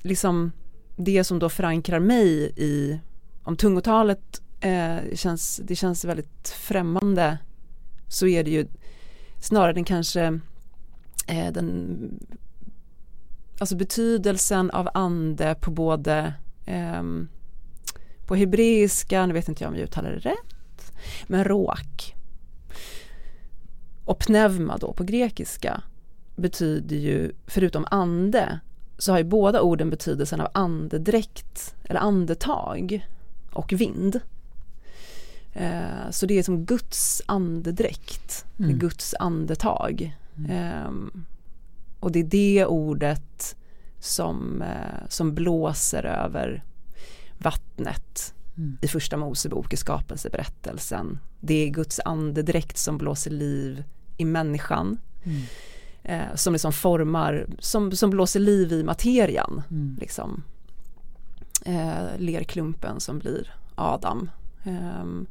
liksom 0.01 0.51
det 0.96 1.24
som 1.24 1.39
då 1.39 1.50
förankrar 1.50 2.00
mig 2.00 2.53
i 2.56 3.00
om 3.44 3.58
tungotalet 3.58 4.42
eh, 4.60 4.98
känns, 5.13 5.62
det 5.63 5.75
känns 5.75 6.06
väldigt 6.06 6.50
främmande 6.50 7.38
så 8.08 8.27
är 8.27 8.44
det 8.44 8.51
ju 8.51 8.68
snarare 9.42 9.74
den 9.74 9.84
kanske 9.84 10.39
eh, 11.27 11.51
den 11.51 12.00
alltså 13.60 13.75
betydelsen 13.75 14.72
av 14.72 14.89
ande 14.94 15.56
på 15.62 15.72
både 15.72 16.34
eh, 16.65 17.03
på 18.25 18.36
hebreiska, 18.36 19.25
nu 19.25 19.34
vet 19.34 19.50
inte 19.50 19.63
jag 19.63 19.70
om 19.70 19.75
jag 19.75 19.84
uttalar 19.84 20.12
det 20.12 20.17
rätt, 20.17 20.93
men 21.27 21.43
råk 21.43 22.15
och 24.05 24.20
pneuma 24.20 24.77
då 24.77 24.93
på 24.93 25.03
grekiska 25.03 25.82
betyder 26.36 26.96
ju 26.96 27.32
förutom 27.48 27.86
ande 27.91 28.60
så 28.98 29.12
har 29.12 29.17
ju 29.17 29.24
båda 29.24 29.62
orden 29.62 29.89
betydelsen 29.89 30.41
av 30.41 30.48
andedräkt 30.53 31.75
eller 31.84 32.00
andetag 32.00 33.08
och 33.51 33.74
vind. 33.74 34.20
Eh, 35.53 36.10
så 36.12 36.25
det 36.25 36.39
är 36.39 36.43
som 36.43 36.65
Guds 36.65 37.22
andedräkt, 37.25 38.46
mm. 38.60 38.79
Guds 38.79 39.15
andetag. 39.20 40.17
Mm. 40.38 40.51
Eh, 40.51 41.22
och 42.00 42.12
det 42.12 42.20
är 42.20 42.24
det 42.24 42.65
ordet 42.65 43.55
som, 44.03 44.62
eh, 44.62 45.07
som 45.10 45.33
blåser 45.36 46.03
över 46.03 46.63
vattnet 47.38 48.33
mm. 48.57 48.77
i 48.81 48.88
första 48.88 49.17
Mosebok 49.17 49.74
i 49.74 49.77
skapelseberättelsen. 49.77 51.19
Det 51.39 51.53
är 51.53 51.69
Guds 51.69 52.00
andedräkt 52.05 52.77
som 52.77 52.98
blåser 52.98 53.31
liv 53.31 53.83
i 54.17 54.25
människan. 54.25 54.98
Mm. 55.24 55.41
Eh, 56.03 56.36
som 56.36 56.53
liksom 56.53 56.74
formar, 56.74 57.48
som, 57.60 57.91
som 57.91 58.10
blåser 58.10 58.39
liv 58.39 58.74
i 58.74 58.83
materian. 58.83 59.62
Mm. 59.72 59.98
Liksom. 60.00 60.43
Eh, 61.65 62.17
lerklumpen 62.17 63.00
som 63.00 63.19
blir 63.19 63.53
Adam. 63.75 64.29
Um, 64.65 65.27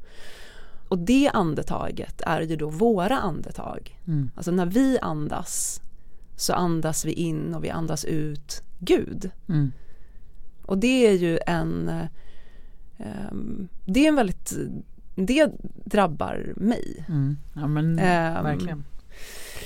och 0.88 0.98
det 0.98 1.30
andetaget 1.34 2.20
är 2.20 2.40
ju 2.40 2.56
då 2.56 2.70
våra 2.70 3.18
andetag. 3.18 3.98
Mm. 4.06 4.30
Alltså 4.36 4.50
när 4.50 4.66
vi 4.66 4.98
andas 4.98 5.80
så 6.36 6.52
andas 6.52 7.04
vi 7.04 7.12
in 7.12 7.54
och 7.54 7.64
vi 7.64 7.70
andas 7.70 8.04
ut 8.04 8.62
Gud. 8.78 9.30
Mm. 9.48 9.72
Och 10.62 10.78
det 10.78 11.06
är 11.06 11.12
ju 11.12 11.38
en 11.46 11.90
um, 13.30 13.68
det 13.84 14.04
är 14.04 14.08
en 14.08 14.16
väldigt 14.16 14.52
det 15.14 15.50
drabbar 15.84 16.52
mig. 16.56 17.04
Mm. 17.08 17.36
Ja 17.54 17.66
men 17.66 17.86
um, 17.86 17.96
verkligen 18.44 18.84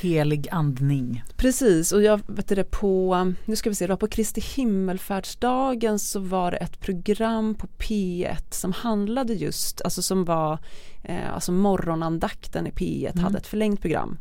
helig 0.00 0.48
andning. 0.50 1.22
Precis 1.36 1.92
och 1.92 2.02
jag 2.02 2.20
vet 2.26 2.48
det 2.48 2.70
på, 2.70 3.32
nu 3.44 3.56
ska 3.56 3.70
vi 3.70 3.76
se, 3.76 3.86
det 3.86 3.92
var 3.92 3.96
på 3.96 4.08
Kristi 4.08 4.40
himmelfärdsdagen 4.40 5.98
så 5.98 6.20
var 6.20 6.50
det 6.50 6.56
ett 6.56 6.80
program 6.80 7.54
på 7.54 7.66
P1 7.66 8.42
som 8.50 8.72
handlade 8.72 9.34
just, 9.34 9.80
alltså 9.80 10.02
som 10.02 10.24
var, 10.24 10.58
eh, 11.02 11.34
alltså 11.34 11.52
morgonandakten 11.52 12.66
i 12.66 12.70
P1 12.70 13.10
mm. 13.12 13.24
hade 13.24 13.38
ett 13.38 13.46
förlängt 13.46 13.80
program 13.80 14.18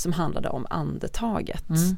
som 0.00 0.12
handlade 0.12 0.48
om 0.48 0.66
andetaget. 0.70 1.68
Mm. 1.68 1.96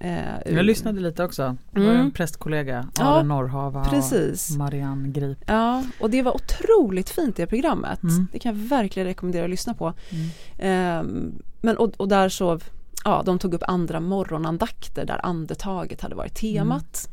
Eh, 0.00 0.54
jag 0.54 0.64
lyssnade 0.64 1.00
lite 1.00 1.24
också. 1.24 1.56
Det 1.70 1.80
var 1.80 1.86
mm. 1.86 2.00
en 2.00 2.10
prästkollega, 2.10 2.78
Aron 2.78 3.16
ja, 3.16 3.22
Norrhava 3.22 3.84
precis. 3.84 4.50
och 4.50 4.56
Marianne 4.58 5.08
Grip. 5.08 5.38
Ja, 5.46 5.84
och 6.00 6.10
det 6.10 6.22
var 6.22 6.34
otroligt 6.34 7.10
fint 7.10 7.36
det 7.36 7.46
programmet. 7.46 8.02
Mm. 8.02 8.28
Det 8.32 8.38
kan 8.38 8.56
jag 8.56 8.62
verkligen 8.68 9.06
rekommendera 9.06 9.44
att 9.44 9.50
lyssna 9.50 9.74
på. 9.74 9.92
Mm. 10.10 10.28
Eh, 10.58 11.30
men 11.60 11.76
och, 11.76 11.92
och, 11.96 12.08
där 12.08 12.28
så, 12.28 12.60
ja 13.04 13.22
de 13.26 13.38
tog 13.38 13.54
upp 13.54 13.62
andra 13.66 14.00
morgonandakter 14.00 15.06
där 15.06 15.26
andetaget 15.26 16.00
hade 16.00 16.14
varit 16.14 16.34
temat. 16.34 17.10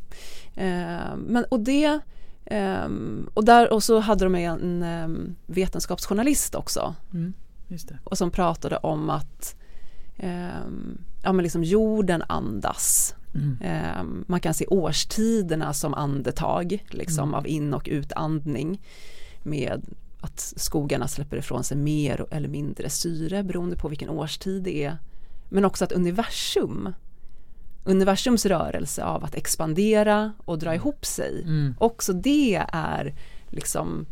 Eh, 0.56 1.16
men 1.18 1.46
och 1.50 1.60
det 1.60 2.00
Um, 2.52 3.30
och, 3.34 3.46
där, 3.46 3.74
och 3.74 3.84
så 3.84 4.00
hade 4.00 4.26
de 4.26 4.36
en 4.36 4.84
um, 4.84 5.36
vetenskapsjournalist 5.46 6.56
också. 6.56 6.96
Mm, 7.13 7.34
och 8.04 8.18
som 8.18 8.32
pratade 8.32 8.78
om 8.78 9.10
att 9.10 9.56
ja, 11.23 11.34
men 11.34 11.43
liksom 11.43 11.63
jorden 11.63 12.23
andas. 12.27 13.15
Mm. 13.36 13.58
Eh, 13.62 14.03
man 14.27 14.39
kan 14.39 14.53
se 14.53 14.65
årstiderna 14.67 15.73
som 15.73 15.93
andetag 15.93 16.86
liksom, 16.89 17.30
mm. 17.30 17.34
av 17.34 17.47
in 17.47 17.73
och 17.73 17.88
utandning 17.91 18.82
med 19.43 19.86
att 20.21 20.53
skogarna 20.58 21.08
släpper 21.08 21.38
ifrån 21.38 21.63
sig 21.63 21.77
mer 21.77 22.25
eller 22.32 22.47
mindre 22.47 22.89
syre 22.89 23.43
beroende 23.43 23.75
på 23.75 23.88
vilken 23.88 24.10
årstid 24.10 24.63
det 24.63 24.84
är. 24.84 24.97
Men 25.49 25.65
också 25.65 25.84
att 25.84 25.91
universum, 25.91 26.93
universums 27.84 28.45
rörelse 28.45 29.03
av 29.03 29.23
att 29.23 29.36
expandera 29.36 30.34
och 30.45 30.60
dra 30.60 30.75
ihop 30.75 31.06
sig, 31.06 31.41
mm. 31.43 31.75
också 31.80 32.13
det 32.13 32.63
är 32.71 33.15
liksom, 33.49 34.06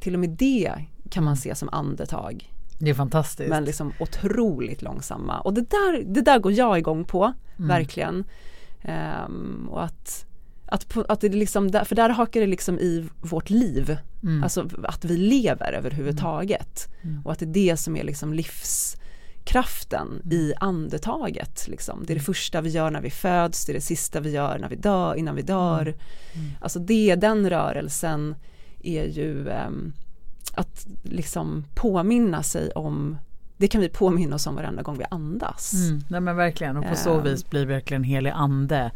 till 0.00 0.14
och 0.14 0.20
med 0.20 0.30
det 0.30 0.74
kan 1.10 1.24
man 1.24 1.36
se 1.36 1.54
som 1.54 1.68
andetag. 1.72 2.52
Det 2.80 2.90
är 2.90 2.94
fantastiskt. 2.94 3.50
Men 3.50 3.64
liksom 3.64 3.92
otroligt 3.98 4.82
långsamma. 4.82 5.40
Och 5.40 5.54
det 5.54 5.70
där, 5.70 6.02
det 6.06 6.20
där 6.20 6.38
går 6.38 6.52
jag 6.52 6.78
igång 6.78 7.04
på, 7.04 7.32
mm. 7.56 7.68
verkligen. 7.68 8.24
Um, 9.26 9.68
och 9.70 9.84
att, 9.84 10.26
att, 10.66 10.96
att 11.08 11.20
det 11.20 11.28
liksom, 11.28 11.72
för 11.84 11.94
där 11.94 12.08
hakar 12.08 12.40
det 12.40 12.46
liksom 12.46 12.78
i 12.78 13.08
vårt 13.20 13.50
liv. 13.50 13.96
Mm. 14.22 14.42
Alltså 14.42 14.68
att 14.84 15.04
vi 15.04 15.16
lever 15.16 15.72
överhuvudtaget. 15.72 16.88
Mm. 17.02 17.14
mm. 17.14 17.26
Och 17.26 17.32
att 17.32 17.38
det 17.38 17.44
är 17.44 17.52
det 17.52 17.76
som 17.76 17.96
är 17.96 18.04
liksom 18.04 18.34
livskraften 18.34 20.08
mm. 20.08 20.32
i 20.32 20.54
andetaget. 20.60 21.68
Liksom. 21.68 21.98
Det 21.98 22.12
är 22.12 22.14
det 22.14 22.20
mm. 22.20 22.24
första 22.24 22.60
vi 22.60 22.70
gör 22.70 22.90
när 22.90 23.00
vi 23.00 23.10
föds, 23.10 23.66
det 23.66 23.72
är 23.72 23.74
det 23.74 23.80
sista 23.80 24.20
vi 24.20 24.30
gör 24.30 24.58
när 24.58 24.68
vi 24.68 24.76
dör, 24.76 25.14
innan 25.14 25.36
vi 25.36 25.42
dör. 25.42 25.94
Alltså 26.60 26.78
det, 26.78 27.14
den 27.14 27.50
rörelsen 27.50 28.34
är 28.82 29.04
ju 29.04 29.48
um, 29.48 29.92
att 30.54 30.86
liksom 31.02 31.64
påminna 31.74 32.42
sig 32.42 32.70
om 32.70 33.18
det 33.56 33.68
kan 33.68 33.80
vi 33.80 33.88
påminna 33.88 34.34
oss 34.34 34.46
om 34.46 34.54
varenda 34.54 34.82
gång 34.82 34.98
vi 34.98 35.04
andas. 35.10 35.72
Mm, 35.74 36.00
nej 36.08 36.20
men 36.20 36.36
verkligen 36.36 36.76
och 36.76 36.88
på 36.88 36.94
så 36.94 37.16
um, 37.16 37.24
vis 37.24 37.50
blir 37.50 37.66
verkligen 37.66 38.04
helig 38.04 38.30
ande 38.30 38.90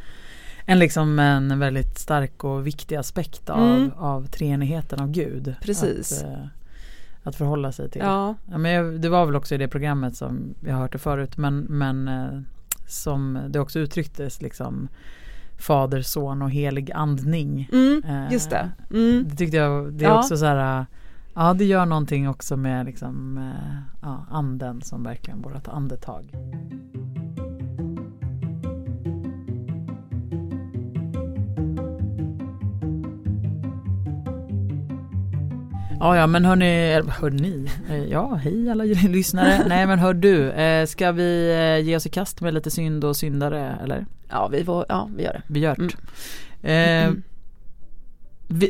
en, 0.67 0.79
liksom 0.79 1.19
en 1.19 1.59
väldigt 1.59 1.99
stark 1.99 2.45
och 2.45 2.67
viktig 2.67 2.97
aspekt 2.97 3.51
av, 3.51 3.77
mm. 3.77 3.91
av 3.97 4.27
treenigheten 4.27 5.01
av 5.01 5.11
Gud. 5.11 5.55
Precis. 5.63 6.23
Att, 6.23 6.29
eh, 6.29 6.47
att 7.23 7.37
förhålla 7.37 7.73
sig 7.73 7.91
till. 7.91 8.03
Ja. 8.05 8.35
ja 8.51 8.59
men 8.59 8.73
jag, 8.73 9.01
det 9.01 9.09
var 9.09 9.27
väl 9.27 9.37
också 9.37 9.55
i 9.55 9.59
det 9.59 9.69
programmet 9.69 10.17
som 10.17 10.55
jag 10.61 10.75
har 10.75 10.81
hört 10.81 10.93
det 10.93 10.99
förut 10.99 11.37
men, 11.37 11.59
men 11.59 12.09
eh, 12.09 12.41
som 12.87 13.39
det 13.49 13.61
också 13.61 13.79
uttrycktes 13.79 14.43
liksom 14.43 14.89
Fader, 15.59 16.03
Son 16.03 16.43
och 16.43 16.51
helig 16.51 16.93
andning. 16.93 17.69
Mm, 17.73 18.03
just 18.31 18.51
det. 18.51 18.71
Eh, 18.91 18.97
mm. 18.97 19.25
Det 19.29 19.37
tyckte 19.37 19.57
jag, 19.57 19.93
det 19.93 20.05
är 20.05 20.09
ja. 20.09 20.19
också 20.19 20.37
så 20.37 20.45
här 20.45 20.87
Ja, 21.37 21.55
det 21.55 21.65
gör 21.65 21.87
någonting 21.87 22.29
också 22.29 22.57
med 22.57 22.87
liksom, 22.87 23.39
eh, 23.39 23.77
ja, 24.03 24.27
anden 24.31 24.83
som 24.83 25.03
verkligen 25.03 25.43
vårt 25.43 25.69
andetag. 25.69 26.31
Ja, 36.01 36.17
ja, 36.17 36.27
men 36.27 36.45
hörni, 36.45 37.03
hörni, 37.09 37.71
eh, 37.89 38.05
ja, 38.05 38.35
hej 38.35 38.71
alla 38.71 38.85
lyssnare. 39.09 39.65
Nej, 39.69 39.87
men 39.87 39.99
hör 39.99 40.15
du, 40.15 40.51
eh, 40.51 40.87
ska 40.87 41.13
vi 41.13 41.83
ge 41.85 41.97
oss 41.97 42.07
i 42.07 42.11
kast 42.11 42.41
med 42.41 42.55
lite 42.55 42.71
synd 42.71 43.05
och 43.05 43.17
syndare, 43.17 43.79
eller? 43.83 44.07
Ja, 44.29 44.49
vi, 44.49 44.63
var, 44.63 44.87
ja, 44.89 45.11
vi 45.17 45.23
gör 45.23 45.33
det. 45.33 45.43
Vi 45.47 45.61
gör 45.61 45.77
det. 45.77 45.95
Mm. 46.63 47.09
Eh, 47.09 47.23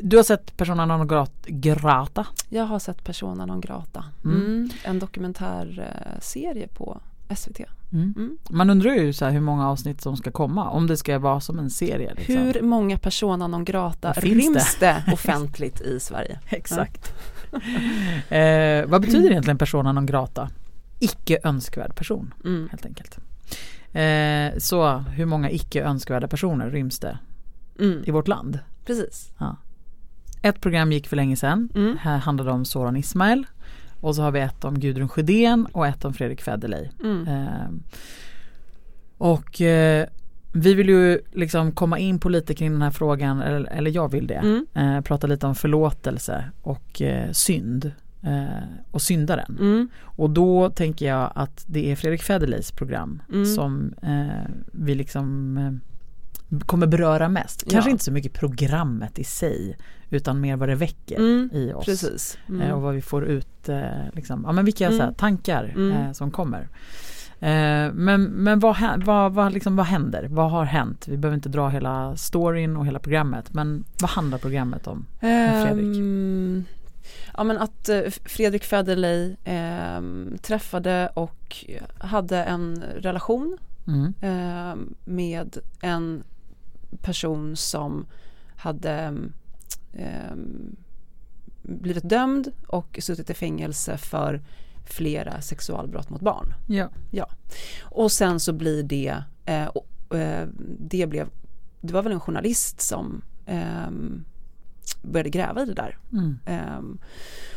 du 0.03 0.17
har 0.17 0.25
sett 0.25 0.57
Persona 0.57 0.87
non 0.87 1.09
grata? 1.47 2.27
Jag 2.49 2.65
har 2.65 2.79
sett 2.79 3.05
Persona 3.05 3.47
non 3.47 3.61
grata. 3.61 4.05
Mm. 4.25 4.37
Mm, 4.37 4.71
en 4.85 4.99
dokumentärserie 4.99 6.69
på 6.69 7.01
SVT. 7.37 7.61
Mm. 7.93 8.15
mm. 8.17 8.39
Man 8.51 8.71
undrar 8.71 8.95
ju 8.95 9.13
så 9.13 9.27
hur 9.27 9.41
många 9.41 9.69
avsnitt 9.69 10.01
som 10.01 10.17
ska 10.17 10.31
komma 10.31 10.71
om 10.71 10.87
det 10.87 10.97
ska 10.97 11.19
vara 11.19 11.41
som 11.41 11.59
en 11.59 11.71
serie. 11.71 12.15
Liksom. 12.15 12.37
Hur 12.37 12.63
många 12.63 12.99
Persona 12.99 13.47
non 13.47 13.65
grata 13.65 14.13
ryms 14.13 14.77
det? 14.81 15.03
det 15.07 15.13
offentligt 15.13 15.81
i 15.81 16.01
Sverige? 16.01 16.39
Exakt. 16.49 17.15
eh, 18.29 18.87
vad 18.87 19.01
betyder 19.01 19.31
egentligen 19.31 19.59
Persona 19.59 19.93
non 19.93 20.07
grata? 20.07 20.51
Icke 20.99 21.39
önskvärd 21.43 21.95
person 21.97 22.35
mm. 22.45 22.69
helt 22.71 22.87
enkelt. 22.87 23.19
Eh, 23.93 24.59
så 24.59 24.99
hur 24.99 25.27
många 25.27 25.51
icke 25.51 25.83
önskvärda 25.83 26.29
personer 26.29 26.71
ryms 26.71 26.99
det 26.99 27.19
mm. 27.79 28.05
i 28.07 28.11
vårt 28.11 28.29
land? 28.29 28.59
Precis. 28.85 29.33
Ja. 29.39 29.57
Ett 30.45 30.61
program 30.61 30.93
gick 30.93 31.07
för 31.07 31.17
länge 31.17 31.37
sedan. 31.37 31.69
Mm. 31.75 31.97
Här 32.01 32.19
handlade 32.19 32.51
om 32.51 32.65
Soran 32.65 32.97
Ismail. 32.97 33.47
Och 34.01 34.17
så 34.17 34.23
har 34.23 34.31
vi 34.31 34.41
ett 34.41 34.65
om 34.65 34.81
Gudrun 34.81 35.09
Sjödén 35.09 35.67
och 35.73 35.87
ett 35.87 36.05
om 36.05 36.15
Fredrik 36.15 36.43
Federley. 36.43 36.89
Mm. 37.01 37.29
Eh, 37.29 37.69
och 39.19 39.61
eh, 39.61 40.07
vi 40.53 40.75
vill 40.75 40.89
ju 40.89 41.21
liksom 41.33 41.73
komma 41.73 41.99
in 41.99 42.19
på 42.19 42.29
lite 42.29 42.55
kring 42.55 42.73
den 42.73 42.83
här 42.83 42.91
frågan, 42.91 43.41
eller, 43.41 43.65
eller 43.65 43.91
jag 43.91 44.11
vill 44.11 44.27
det. 44.27 44.35
Mm. 44.35 44.67
Eh, 44.75 45.01
prata 45.01 45.27
lite 45.27 45.47
om 45.47 45.55
förlåtelse 45.55 46.45
och 46.63 47.03
eh, 47.03 47.31
synd 47.33 47.93
eh, 48.23 48.65
och 48.91 49.03
syndaren. 49.03 49.57
Mm. 49.61 49.89
Och 50.01 50.31
då 50.31 50.71
tänker 50.71 51.07
jag 51.07 51.33
att 51.35 51.65
det 51.67 51.91
är 51.91 51.97
Fredrik 51.97 52.23
Federleys 52.23 52.73
program 52.73 53.23
mm. 53.33 53.47
som 53.47 53.95
eh, 54.03 54.51
vi 54.73 54.95
liksom 54.95 55.59
kommer 56.61 56.87
beröra 56.87 57.29
mest. 57.29 57.65
Kanske 57.71 57.91
ja. 57.91 57.93
inte 57.93 58.05
så 58.05 58.13
mycket 58.13 58.33
programmet 58.33 59.19
i 59.19 59.25
sig 59.25 59.77
utan 60.11 60.41
mer 60.41 60.57
vad 60.57 60.69
det 60.69 60.75
väcker 60.75 61.17
mm, 61.17 61.51
i 61.53 61.73
oss. 61.73 61.85
Precis. 61.85 62.39
Mm. 62.49 62.61
Eh, 62.61 62.75
och 62.75 62.83
vad 62.83 62.95
vi 62.95 63.03
får 63.03 63.25
ut, 63.25 63.69
eh, 63.69 63.81
liksom, 64.13 64.43
ja 64.47 64.53
men 64.53 64.65
vilka 64.65 64.87
mm. 64.87 65.01
här, 65.01 65.13
tankar 65.13 65.65
mm. 65.65 65.93
eh, 65.93 66.13
som 66.13 66.31
kommer. 66.31 66.69
Eh, 67.41 67.93
men 67.93 68.23
men 68.25 68.61
vad, 68.61 69.05
vad, 69.05 69.33
vad, 69.33 69.53
liksom, 69.53 69.77
vad 69.77 69.87
händer? 69.87 70.29
Vad 70.31 70.51
har 70.51 70.65
hänt? 70.65 71.09
Vi 71.09 71.17
behöver 71.17 71.35
inte 71.37 71.49
dra 71.49 71.69
hela 71.69 72.17
storyn 72.17 72.77
och 72.77 72.87
hela 72.87 72.99
programmet 72.99 73.55
men 73.55 73.85
vad 74.01 74.11
handlar 74.11 74.39
programmet 74.39 74.87
om? 74.87 75.07
Fredrik? 75.21 75.97
Um, 75.97 76.65
ja 77.35 77.45
men 77.45 77.59
att 77.59 77.91
Fredrik 78.25 78.65
Federley 78.65 79.37
eh, 79.45 80.01
träffade 80.43 81.11
och 81.15 81.65
hade 81.99 82.45
en 82.45 82.83
relation 82.97 83.59
mm. 83.87 84.15
eh, 84.21 84.77
med 85.05 85.59
en 85.81 86.23
person 87.03 87.57
som 87.57 88.07
hade 88.57 89.15
eh, 89.93 90.37
blivit 91.63 92.09
dömd 92.09 92.53
och 92.67 92.99
suttit 93.03 93.31
i 93.31 93.35
fängelse 93.35 93.97
för 93.97 94.43
flera 94.85 95.41
sexualbrott 95.41 96.11
mot 96.11 96.21
barn. 96.21 96.55
Ja. 96.67 96.89
ja. 97.11 97.29
Och 97.83 98.13
sen 98.13 98.41
så 98.41 98.53
blir 98.53 98.83
det, 98.83 99.23
eh, 99.45 99.69
eh, 100.21 100.49
det 100.79 101.07
blev, 101.07 101.29
det 101.81 101.93
var 101.93 102.03
väl 102.03 102.13
en 102.13 102.21
journalist 102.21 102.81
som 102.81 103.23
eh, 103.47 103.91
började 105.03 105.31
gräva 105.31 105.63
i 105.63 105.67
det 105.67 105.75
där. 105.75 105.99
Mm. 106.13 106.39
Eh, 106.47 106.81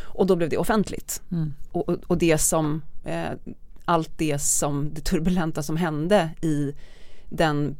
och 0.01 0.27
då 0.27 0.35
blev 0.35 0.49
det 0.49 0.57
offentligt. 0.57 1.21
Mm. 1.31 1.53
Och, 1.71 1.89
och, 1.89 2.17
det 2.17 2.37
som, 2.37 2.81
eh, 3.03 3.31
allt 3.85 4.17
det 4.17 4.39
som, 4.41 4.93
det 4.93 5.01
turbulenta 5.01 5.63
som 5.63 5.77
hände 5.77 6.29
i 6.41 6.73
den 7.29 7.75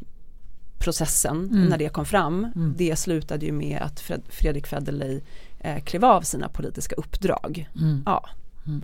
processen 0.80 1.38
mm. 1.38 1.66
när 1.66 1.78
det 1.78 1.90
kom 1.90 2.06
fram, 2.06 2.52
mm. 2.56 2.74
det 2.78 2.96
slutade 2.96 3.46
ju 3.46 3.52
med 3.52 3.82
att 3.82 4.00
Fred, 4.00 4.22
Fredrik 4.30 4.68
Federley 4.68 5.22
eh, 5.60 5.84
klev 5.84 6.06
av 6.06 6.22
sina 6.22 6.50
politiska 6.50 6.96
uppdrag. 6.96 7.70
Mm. 7.76 8.04
Ja. 8.06 8.30
Mm. 8.68 8.82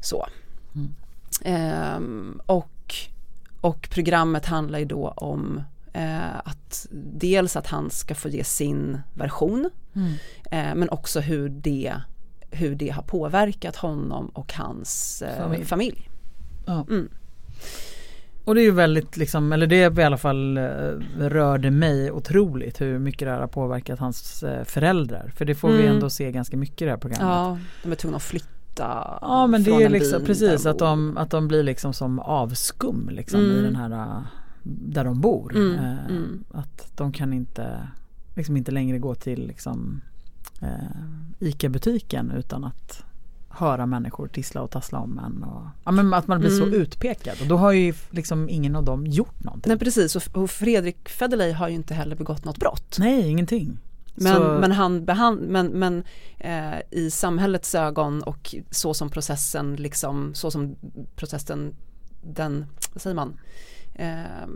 Så. 0.00 0.26
Um, 1.44 2.40
och, 2.46 2.94
och 3.60 3.88
programmet 3.90 4.46
handlar 4.46 4.78
ju 4.78 4.84
då 4.84 5.08
om 5.08 5.62
eh, 5.92 6.36
att 6.44 6.86
dels 6.92 7.56
att 7.56 7.66
han 7.66 7.90
ska 7.90 8.14
få 8.14 8.28
ge 8.28 8.44
sin 8.44 9.00
version 9.14 9.70
mm. 9.94 10.12
eh, 10.50 10.74
men 10.74 10.90
också 10.90 11.20
hur 11.20 11.48
det, 11.48 11.94
hur 12.50 12.74
det 12.74 12.90
har 12.90 13.02
påverkat 13.02 13.76
honom 13.76 14.28
och 14.28 14.54
hans 14.54 15.22
eh, 15.22 15.38
familj. 15.38 15.64
familj. 15.64 16.08
Ja. 16.66 16.86
Och 18.46 18.54
det 18.54 18.60
är 18.60 18.64
ju 18.64 18.70
väldigt 18.70 19.16
liksom, 19.16 19.52
eller 19.52 19.66
det 19.66 19.98
i 19.98 20.02
alla 20.02 20.18
fall 20.18 20.56
eh, 20.56 20.62
rörde 21.18 21.70
mig 21.70 22.10
otroligt 22.10 22.80
hur 22.80 22.98
mycket 22.98 23.26
det 23.26 23.32
här 23.32 23.40
har 23.40 23.46
påverkat 23.46 23.98
hans 23.98 24.42
eh, 24.42 24.64
föräldrar. 24.64 25.32
För 25.36 25.44
det 25.44 25.54
får 25.54 25.68
mm. 25.68 25.82
vi 25.82 25.88
ändå 25.88 26.10
se 26.10 26.32
ganska 26.32 26.56
mycket 26.56 26.82
i 26.82 26.84
det 26.84 26.90
här 26.90 26.98
programmet. 26.98 27.26
Ja, 27.28 27.58
de 27.82 27.92
är 27.92 27.96
tvungna 27.96 28.16
att 28.16 28.22
flytta 28.22 28.56
Ja 29.20 29.46
men 29.46 29.62
det 29.62 29.70
är 29.70 29.88
liksom 29.88 30.24
precis 30.24 30.66
att 30.66 30.78
de, 30.78 31.16
att 31.18 31.30
de 31.30 31.48
blir 31.48 31.62
liksom 31.62 31.92
som 31.92 32.18
avskum 32.18 33.10
liksom 33.12 33.40
mm. 33.40 33.56
i 33.56 33.62
den 33.62 33.76
här 33.76 33.90
äh, 33.90 34.22
där 34.62 35.04
de 35.04 35.20
bor. 35.20 35.56
Mm. 35.56 35.74
Eh, 35.74 36.06
mm. 36.06 36.44
Att 36.50 36.92
de 36.96 37.12
kan 37.12 37.32
inte 37.32 37.88
liksom 38.36 38.56
inte 38.56 38.70
längre 38.70 38.98
gå 38.98 39.14
till 39.14 39.46
liksom 39.46 40.00
eh, 40.62 41.48
ICA-butiken 41.48 42.30
utan 42.30 42.64
att 42.64 43.04
höra 43.56 43.86
människor 43.86 44.28
tissla 44.28 44.62
och 44.62 44.70
tassla 44.70 44.98
om 44.98 45.18
en. 45.18 45.42
Och, 45.42 45.62
ja, 45.84 45.90
men 45.90 46.14
att 46.14 46.26
man 46.26 46.40
blir 46.40 46.50
mm. 46.50 46.70
så 46.70 46.76
utpekad 46.76 47.40
och 47.40 47.46
då 47.46 47.56
har 47.56 47.72
ju 47.72 47.94
liksom 48.10 48.48
ingen 48.48 48.76
av 48.76 48.84
dem 48.84 49.06
gjort 49.06 49.44
någonting. 49.44 49.70
Nej 49.70 49.78
precis 49.78 50.16
och 50.16 50.50
Fredrik 50.50 51.08
Federley 51.08 51.52
har 51.52 51.68
ju 51.68 51.74
inte 51.74 51.94
heller 51.94 52.16
begått 52.16 52.44
något 52.44 52.58
brott. 52.58 52.96
Nej 52.98 53.28
ingenting. 53.28 53.78
Men, 54.18 54.42
men, 54.42 54.72
han 54.72 55.04
behand, 55.04 55.40
men, 55.40 55.66
men 55.66 56.04
eh, 56.38 56.78
i 56.90 57.10
samhällets 57.10 57.74
ögon 57.74 58.22
och 58.22 58.54
så 58.70 58.94
som 58.94 59.10
processen 59.10 59.76
liksom, 59.76 60.34
så 60.34 60.50
som 60.50 60.76
processen 61.16 61.74
den, 62.22 62.66
vad 62.92 63.02
säger 63.02 63.14
man, 63.14 63.38
eh, 63.94 64.48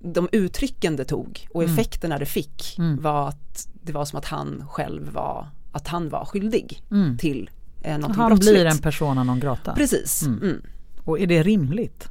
de 0.00 0.28
uttrycken 0.32 0.96
det 0.96 1.04
tog 1.04 1.46
och 1.50 1.62
mm. 1.62 1.74
effekterna 1.74 2.18
det 2.18 2.26
fick 2.26 2.78
mm. 2.78 3.02
var 3.02 3.28
att 3.28 3.68
det 3.82 3.92
var 3.92 4.04
som 4.04 4.18
att 4.18 4.24
han 4.24 4.64
själv 4.68 5.12
var, 5.12 5.48
att 5.72 5.88
han 5.88 6.08
var 6.08 6.24
skyldig 6.24 6.82
mm. 6.90 7.18
till 7.18 7.50
eh, 7.82 7.98
någonting 7.98 8.20
Han 8.20 8.30
brottsligt. 8.30 8.54
blir 8.54 8.66
en 8.66 8.78
persona 8.78 9.24
non 9.24 9.40
grata. 9.40 9.74
Precis. 9.74 10.22
Mm. 10.22 10.42
Mm. 10.42 10.62
Och 11.04 11.20
är 11.20 11.26
det 11.26 11.42
rimligt? 11.42 12.08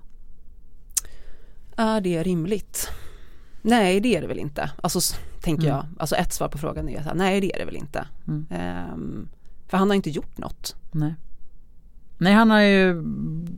Är 1.76 2.02
det 2.02 2.24
rimligt? 2.24 2.90
Nej 3.62 4.00
det 4.00 4.16
är 4.16 4.22
det 4.22 4.28
väl 4.28 4.40
inte. 4.40 4.72
Alltså 4.82 5.16
tänker 5.42 5.68
mm. 5.68 5.76
jag. 5.76 5.86
Alltså 6.00 6.16
ett 6.16 6.34
svar 6.34 6.48
på 6.48 6.58
frågan 6.58 6.90
är 6.90 7.08
att 7.10 7.18
nej 7.18 7.42
det 7.42 7.56
är 7.56 7.60
det 7.60 7.66
väl 7.66 7.76
inte. 7.76 8.08
Mm. 8.28 8.48
Um, 8.94 9.30
för 9.68 9.78
han 9.78 9.90
har 9.90 9.96
inte 9.96 10.10
gjort 10.10 10.38
något. 10.38 10.76
Nej. 10.92 11.16
Nej 12.22 12.34
han 12.34 12.52
har 12.52 12.62
ju 12.62 13.04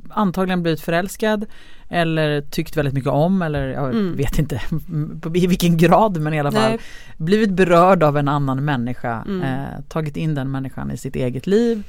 antagligen 0.10 0.63
blivit 0.63 0.82
förälskad 0.82 1.45
eller 1.89 2.41
tyckt 2.41 2.78
väldigt 2.78 2.93
mycket 2.93 3.10
om 3.10 3.41
eller 3.41 3.67
jag 3.67 3.89
mm. 3.89 4.15
vet 4.15 4.39
inte 4.39 4.62
i 5.34 5.47
vilken 5.47 5.78
grad 5.78 6.21
men 6.21 6.34
i 6.34 6.39
alla 6.39 6.52
fall 6.52 6.69
Nej. 6.69 6.80
blivit 7.17 7.52
berörd 7.52 8.04
av 8.04 8.17
en 8.17 8.28
annan 8.28 8.65
människa, 8.65 9.23
mm. 9.28 9.41
eh, 9.41 9.82
tagit 9.88 10.17
in 10.17 10.36
den 10.36 10.52
människan 10.52 10.91
i 10.91 10.97
sitt 10.97 11.15
eget 11.15 11.47
liv 11.47 11.84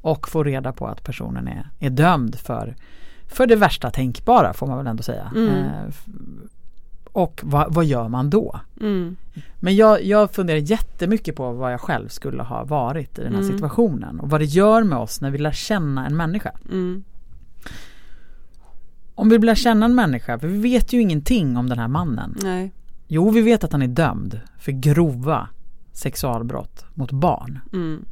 och 0.00 0.28
få 0.28 0.44
reda 0.44 0.72
på 0.72 0.86
att 0.86 1.04
personen 1.04 1.48
är, 1.48 1.70
är 1.78 1.90
dömd 1.90 2.38
för, 2.38 2.76
för 3.26 3.46
det 3.46 3.56
värsta 3.56 3.90
tänkbara 3.90 4.52
får 4.52 4.66
man 4.66 4.78
väl 4.78 4.86
ändå 4.86 5.02
säga. 5.02 5.32
Mm. 5.36 5.48
Eh, 5.48 5.94
och 7.12 7.40
vad, 7.44 7.74
vad 7.74 7.84
gör 7.84 8.08
man 8.08 8.30
då? 8.30 8.60
Mm. 8.80 9.16
Men 9.60 9.76
jag, 9.76 10.04
jag 10.04 10.30
funderar 10.30 10.58
jättemycket 10.58 11.36
på 11.36 11.52
vad 11.52 11.72
jag 11.72 11.80
själv 11.80 12.08
skulle 12.08 12.42
ha 12.42 12.64
varit 12.64 13.18
i 13.18 13.22
den 13.22 13.32
här 13.32 13.40
mm. 13.40 13.52
situationen 13.52 14.20
och 14.20 14.30
vad 14.30 14.40
det 14.40 14.44
gör 14.44 14.82
med 14.82 14.98
oss 14.98 15.20
när 15.20 15.30
vi 15.30 15.38
lär 15.38 15.52
känna 15.52 16.06
en 16.06 16.16
människa. 16.16 16.52
Mm. 16.70 17.04
Om 19.14 19.28
vi 19.28 19.38
lär 19.38 19.54
känna 19.54 19.86
en 19.86 19.94
människa, 19.94 20.38
för 20.38 20.48
vi 20.48 20.58
vet 20.58 20.92
ju 20.92 21.00
ingenting 21.00 21.56
om 21.56 21.68
den 21.68 21.78
här 21.78 21.88
mannen. 21.88 22.36
Nej. 22.42 22.72
Jo, 23.08 23.30
vi 23.30 23.40
vet 23.40 23.64
att 23.64 23.72
han 23.72 23.82
är 23.82 23.88
dömd 23.88 24.40
för 24.58 24.72
grova 24.72 25.48
sexualbrott 25.92 26.84
mot 26.94 27.12
barn. 27.12 27.60
Mm. 27.72 28.04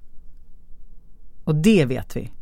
Och 1.44 1.54
det 1.54 1.84
vet 1.84 2.16
vi. 2.16 2.32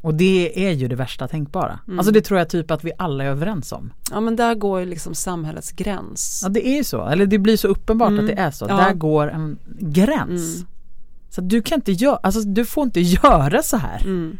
Och 0.00 0.14
det 0.14 0.66
är 0.66 0.72
ju 0.72 0.88
det 0.88 0.96
värsta 0.96 1.28
tänkbara. 1.28 1.80
Mm. 1.86 1.98
Alltså 1.98 2.12
det 2.12 2.20
tror 2.20 2.38
jag 2.38 2.48
typ 2.48 2.70
att 2.70 2.84
vi 2.84 2.92
alla 2.98 3.24
är 3.24 3.28
överens 3.28 3.72
om. 3.72 3.92
Ja 4.10 4.20
men 4.20 4.36
där 4.36 4.54
går 4.54 4.80
ju 4.80 4.86
liksom 4.86 5.14
samhällets 5.14 5.72
gräns. 5.72 6.40
Ja 6.42 6.48
det 6.48 6.68
är 6.68 6.76
ju 6.76 6.84
så, 6.84 7.06
eller 7.06 7.26
det 7.26 7.38
blir 7.38 7.56
så 7.56 7.68
uppenbart 7.68 8.08
mm. 8.08 8.20
att 8.20 8.26
det 8.26 8.42
är 8.42 8.50
så. 8.50 8.66
Ja. 8.68 8.76
Där 8.76 8.94
går 8.94 9.30
en 9.30 9.58
gräns. 9.80 10.56
Mm. 10.56 10.66
Så 11.30 11.40
du 11.40 11.62
kan 11.62 11.78
inte 11.78 11.92
göra, 11.92 12.16
alltså 12.16 12.40
du 12.40 12.64
får 12.64 12.84
inte 12.84 13.00
göra 13.00 13.62
så 13.62 13.76
här. 13.76 14.00
Mm. 14.04 14.38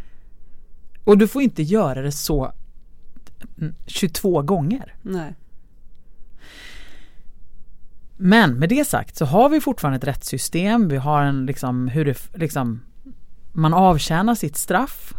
Och 1.04 1.18
du 1.18 1.28
får 1.28 1.42
inte 1.42 1.62
göra 1.62 2.02
det 2.02 2.12
så 2.12 2.52
22 3.86 4.42
gånger. 4.42 4.94
Nej. 5.02 5.34
Men 8.16 8.58
med 8.58 8.68
det 8.68 8.86
sagt 8.86 9.16
så 9.16 9.24
har 9.24 9.48
vi 9.48 9.60
fortfarande 9.60 9.96
ett 9.96 10.04
rättssystem, 10.04 10.88
vi 10.88 10.96
har 10.96 11.22
en 11.22 11.46
liksom 11.46 11.88
hur 11.88 12.04
det 12.04 12.18
liksom 12.34 12.80
man 13.52 13.74
avtjänar 13.74 14.34
sitt 14.34 14.56
straff 14.56 15.14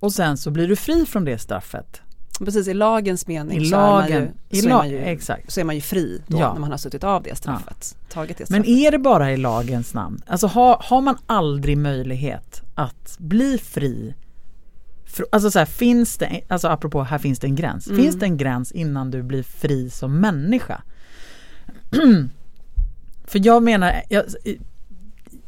och 0.00 0.12
sen 0.12 0.36
så 0.36 0.50
blir 0.50 0.68
du 0.68 0.76
fri 0.76 1.06
från 1.06 1.24
det 1.24 1.38
straffet. 1.38 2.02
Precis, 2.44 2.68
i 2.68 2.74
lagens 2.74 3.26
mening 3.26 3.58
I 3.58 3.64
lagen, 3.64 4.08
så, 4.10 4.16
är 4.16 4.22
man 4.22 4.30
ju, 4.50 4.60
så, 4.60 4.68
är 4.68 4.72
man 4.72 4.88
ju, 4.90 4.98
exakt. 4.98 5.52
så 5.52 5.60
är 5.60 5.64
man 5.64 5.74
ju 5.74 5.80
fri 5.80 6.22
då 6.26 6.38
ja. 6.38 6.52
när 6.52 6.60
man 6.60 6.70
har 6.70 6.78
suttit 6.78 7.04
av 7.04 7.22
det 7.22 7.36
straffet. 7.36 7.96
Ja. 8.00 8.14
Tagit 8.14 8.38
det 8.38 8.46
straffet. 8.46 8.66
Men 8.66 8.76
är 8.76 8.90
det 8.90 8.98
bara 8.98 9.32
i 9.32 9.36
lagens 9.36 9.94
namn? 9.94 10.22
Alltså 10.26 10.46
har, 10.46 10.76
har 10.80 11.00
man 11.00 11.18
aldrig 11.26 11.78
möjlighet 11.78 12.62
att 12.74 13.16
bli 13.18 13.58
fri 13.58 14.14
Alltså 15.32 15.50
så 15.50 15.58
här, 15.58 15.66
finns 15.66 16.16
det, 16.16 16.40
alltså 16.48 16.68
apropå 16.68 17.02
här 17.02 17.18
finns 17.18 17.38
det 17.38 17.46
en 17.46 17.56
gräns. 17.56 17.86
Mm. 17.86 18.02
Finns 18.02 18.16
det 18.16 18.26
en 18.26 18.36
gräns 18.36 18.72
innan 18.72 19.10
du 19.10 19.22
blir 19.22 19.42
fri 19.42 19.90
som 19.90 20.20
människa? 20.20 20.82
För 23.24 23.46
jag 23.46 23.62
menar, 23.62 24.02
jag, 24.08 24.24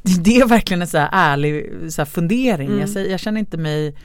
det 0.03 0.37
är 0.37 0.47
verkligen 0.47 0.83
en 0.83 0.89
så 0.89 0.99
här 0.99 1.09
ärlig 1.13 1.73
så 1.89 2.01
här 2.01 2.07
fundering. 2.07 2.67
Mm. 2.67 2.81
Jag, 2.81 2.89
säger, 2.89 3.11
jag 3.11 3.21
känner 3.21 3.41
inte 3.41 3.57
mig 3.57 3.97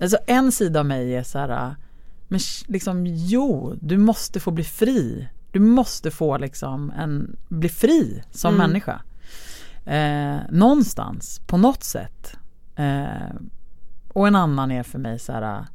Alltså 0.00 0.18
en 0.26 0.52
sida 0.52 0.80
av 0.80 0.86
mig 0.86 1.16
är 1.16 1.22
så 1.22 1.38
här, 1.38 1.76
men 2.28 2.40
liksom 2.66 3.06
jo, 3.06 3.74
du 3.80 3.98
måste 3.98 4.40
få 4.40 4.50
bli 4.50 4.64
fri. 4.64 5.28
Du 5.50 5.60
måste 5.60 6.10
få 6.10 6.38
liksom 6.38 6.90
en, 6.90 7.36
bli 7.48 7.68
fri 7.68 8.22
som 8.30 8.54
mm. 8.54 8.66
människa. 8.66 9.02
Eh, 9.84 10.38
någonstans, 10.50 11.40
på 11.46 11.56
något 11.56 11.84
sätt. 11.84 12.36
Eh, 12.76 13.34
och 14.08 14.28
en 14.28 14.36
annan 14.36 14.70
är 14.70 14.82
för 14.82 14.98
mig 14.98 15.18
så 15.18 15.32
här, 15.32 15.66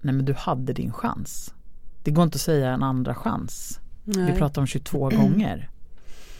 nej 0.00 0.14
men 0.14 0.24
du 0.24 0.34
hade 0.34 0.72
din 0.72 0.92
chans. 0.92 1.54
Det 2.02 2.10
går 2.10 2.24
inte 2.24 2.36
att 2.36 2.40
säga 2.40 2.70
en 2.70 2.82
andra 2.82 3.14
chans. 3.14 3.80
Nej. 4.04 4.32
Vi 4.32 4.38
pratar 4.38 4.60
om 4.60 4.66
22 4.66 5.08
gånger. 5.08 5.70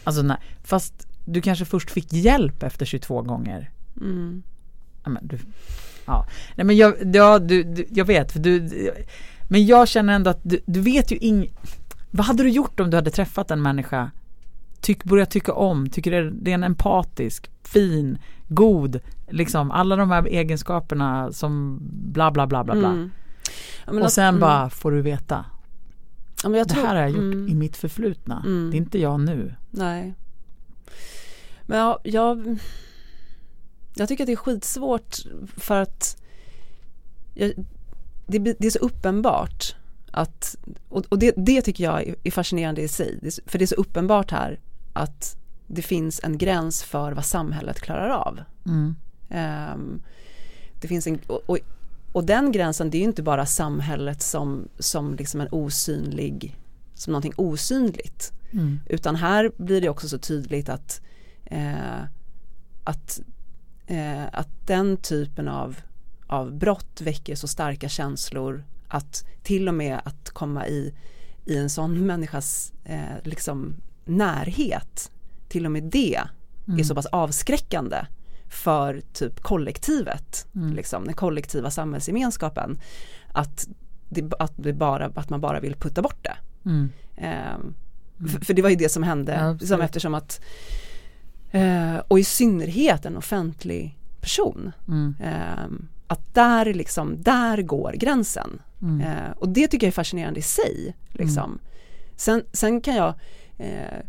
Alltså 0.03 0.21
nej, 0.21 0.37
fast 0.63 1.07
du 1.25 1.41
kanske 1.41 1.65
först 1.65 1.91
fick 1.91 2.13
hjälp 2.13 2.63
efter 2.63 2.85
22 2.85 3.21
gånger. 3.21 3.71
Mm. 4.01 4.43
Ja, 5.03 5.09
men 5.09 5.27
du, 5.27 5.39
Ja, 6.09 6.25
nej 6.55 6.65
men 6.65 6.77
jag, 6.77 6.93
ja, 7.15 7.39
du, 7.39 7.63
du, 7.63 7.87
jag 7.89 8.05
vet, 8.05 8.31
för 8.31 8.39
du, 8.39 8.69
men 9.49 9.65
jag 9.65 9.87
känner 9.87 10.13
ändå 10.13 10.29
att 10.29 10.39
du, 10.43 10.59
du 10.65 10.79
vet 10.79 11.11
ju 11.11 11.17
ing, 11.17 11.51
Vad 12.11 12.25
hade 12.25 12.43
du 12.43 12.49
gjort 12.49 12.79
om 12.79 12.89
du 12.89 12.97
hade 12.97 13.11
träffat 13.11 13.51
en 13.51 13.61
människa, 13.61 14.11
tyck, 14.81 15.03
börjat 15.03 15.31
tycka 15.31 15.53
om, 15.53 15.89
tycker 15.89 16.31
det 16.31 16.51
är 16.51 16.55
en 16.55 16.63
empatisk, 16.63 17.49
fin, 17.63 18.17
god, 18.47 18.99
liksom 19.29 19.71
alla 19.71 19.95
de 19.95 20.11
här 20.11 20.27
egenskaperna 20.27 21.31
som 21.31 21.79
bla 22.13 22.31
bla 22.31 22.47
bla 22.47 22.63
bla 22.63 22.75
bla. 22.75 22.89
Mm. 22.89 23.11
Ja, 23.85 24.03
och 24.03 24.11
sen 24.11 24.35
att, 24.35 24.41
bara 24.41 24.57
mm. 24.57 24.69
får 24.69 24.91
du 24.91 25.01
veta. 25.01 25.45
Ja, 26.43 26.49
det 26.49 26.65
tror, 26.65 26.83
här 26.83 26.95
har 26.95 27.01
jag 27.01 27.09
gjort 27.09 27.33
mm. 27.33 27.47
i 27.47 27.55
mitt 27.55 27.77
förflutna. 27.77 28.43
Mm. 28.45 28.71
Det 28.71 28.77
är 28.77 28.79
inte 28.79 28.99
jag 28.99 29.19
nu. 29.19 29.55
Nej. 29.69 30.13
Men 31.61 31.77
jag, 31.79 31.99
jag, 32.03 32.59
jag 34.01 34.09
tycker 34.09 34.23
att 34.23 34.27
det 34.27 34.33
är 34.33 34.35
skitsvårt 34.35 35.17
för 35.57 35.81
att 35.81 36.17
jag, 37.33 37.53
det, 38.27 38.39
det, 38.39 38.67
är 38.67 38.71
så 38.71 38.79
uppenbart 38.79 39.75
att, 40.11 40.55
och, 40.89 41.05
och 41.09 41.19
det, 41.19 41.33
det, 41.37 41.61
tycker 41.61 41.83
jag 41.83 42.13
är 42.23 42.31
fascinerande 42.31 42.81
i 42.81 42.87
sig, 42.87 43.19
för 43.45 43.59
det 43.59 43.65
är 43.65 43.67
så 43.67 43.75
uppenbart 43.75 44.31
här 44.31 44.59
att 44.93 45.37
det 45.67 45.81
finns 45.81 46.19
en 46.23 46.37
gräns 46.37 46.83
för 46.83 47.11
vad 47.11 47.25
samhället 47.25 47.81
klarar 47.81 48.09
av. 48.09 48.39
Mm. 48.65 48.95
Um, 49.73 50.01
det 50.81 50.87
finns 50.87 51.07
en, 51.07 51.19
och, 51.27 51.49
och, 51.49 51.57
och, 52.11 52.23
den 52.23 52.51
gränsen 52.51 52.89
det 52.89 52.97
är 52.97 52.99
ju 52.99 53.05
inte 53.05 53.23
bara 53.23 53.45
samhället 53.45 54.21
som, 54.21 54.67
som 54.79 55.15
liksom 55.15 55.41
en 55.41 55.47
osynlig, 55.51 56.57
som 56.93 57.11
någonting 57.11 57.33
osynligt. 57.35 58.31
Mm. 58.51 58.79
Utan 58.89 59.15
här 59.15 59.51
blir 59.57 59.81
det 59.81 59.89
också 59.89 60.09
så 60.09 60.17
tydligt 60.17 60.69
att, 60.69 61.01
eh, 61.45 62.03
att, 62.83 63.19
eh, 63.89 64.25
att 64.33 64.49
den 64.67 64.97
typen 64.97 65.47
av, 65.47 65.75
av 66.27 66.57
brott 66.57 67.01
väcker 67.01 67.35
så 67.35 67.47
starka 67.47 67.89
känslor 67.89 68.63
att 68.87 69.25
till 69.43 69.67
och 69.67 69.73
med 69.73 69.99
att 70.03 70.29
komma 70.29 70.67
i, 70.67 70.93
i 71.45 71.57
en 71.57 71.69
sån 71.69 72.05
människas 72.05 72.73
eh, 72.85 73.23
liksom 73.23 73.75
närhet, 74.05 75.11
till 75.47 75.65
och 75.65 75.71
med 75.71 75.83
det 75.83 76.21
mm. 76.67 76.79
är 76.79 76.83
så 76.83 76.95
pass 76.95 77.05
avskräckande 77.05 78.05
för 78.49 79.01
typ 79.13 79.39
kollektivet, 79.39 80.47
mm. 80.55 80.73
liksom, 80.73 81.05
den 81.05 81.13
kollektiva 81.13 81.71
samhällsgemenskapen, 81.71 82.79
att, 83.33 83.67
det, 84.09 84.33
att, 84.39 84.53
det 84.55 84.73
bara, 84.73 85.05
att 85.15 85.29
man 85.29 85.41
bara 85.41 85.59
vill 85.59 85.75
putta 85.75 86.01
bort 86.01 86.23
det. 86.23 86.37
Mm. 86.69 86.89
Eh, 87.15 87.57
för, 88.31 88.45
för, 88.45 88.53
det 88.53 88.61
var 88.61 88.69
ju 88.69 88.75
det 88.75 88.89
som 88.89 89.03
hände, 89.03 89.33
ja, 89.33 89.51
liksom, 89.51 89.81
eftersom 89.81 90.15
att 90.15 90.41
eh, 91.51 91.97
och 92.07 92.19
i 92.19 92.23
synnerhet 92.23 93.05
en 93.05 93.17
offentlig 93.17 93.97
person. 94.21 94.71
Mm. 94.87 95.15
Eh, 95.23 95.65
att 96.07 96.33
där, 96.35 96.73
liksom, 96.73 97.21
där 97.21 97.61
går 97.61 97.91
gränsen. 97.91 98.61
Mm. 98.81 99.01
Eh, 99.01 99.31
och 99.35 99.49
det 99.49 99.67
tycker 99.67 99.87
jag 99.87 99.91
är 99.91 99.95
fascinerande 99.95 100.39
i 100.39 100.43
sig. 100.43 100.95
Liksom. 101.09 101.43
Mm. 101.43 101.59
Sen, 102.15 102.43
sen 102.53 102.81
kan 102.81 102.95
jag 102.95 103.13
eh, 103.57 103.99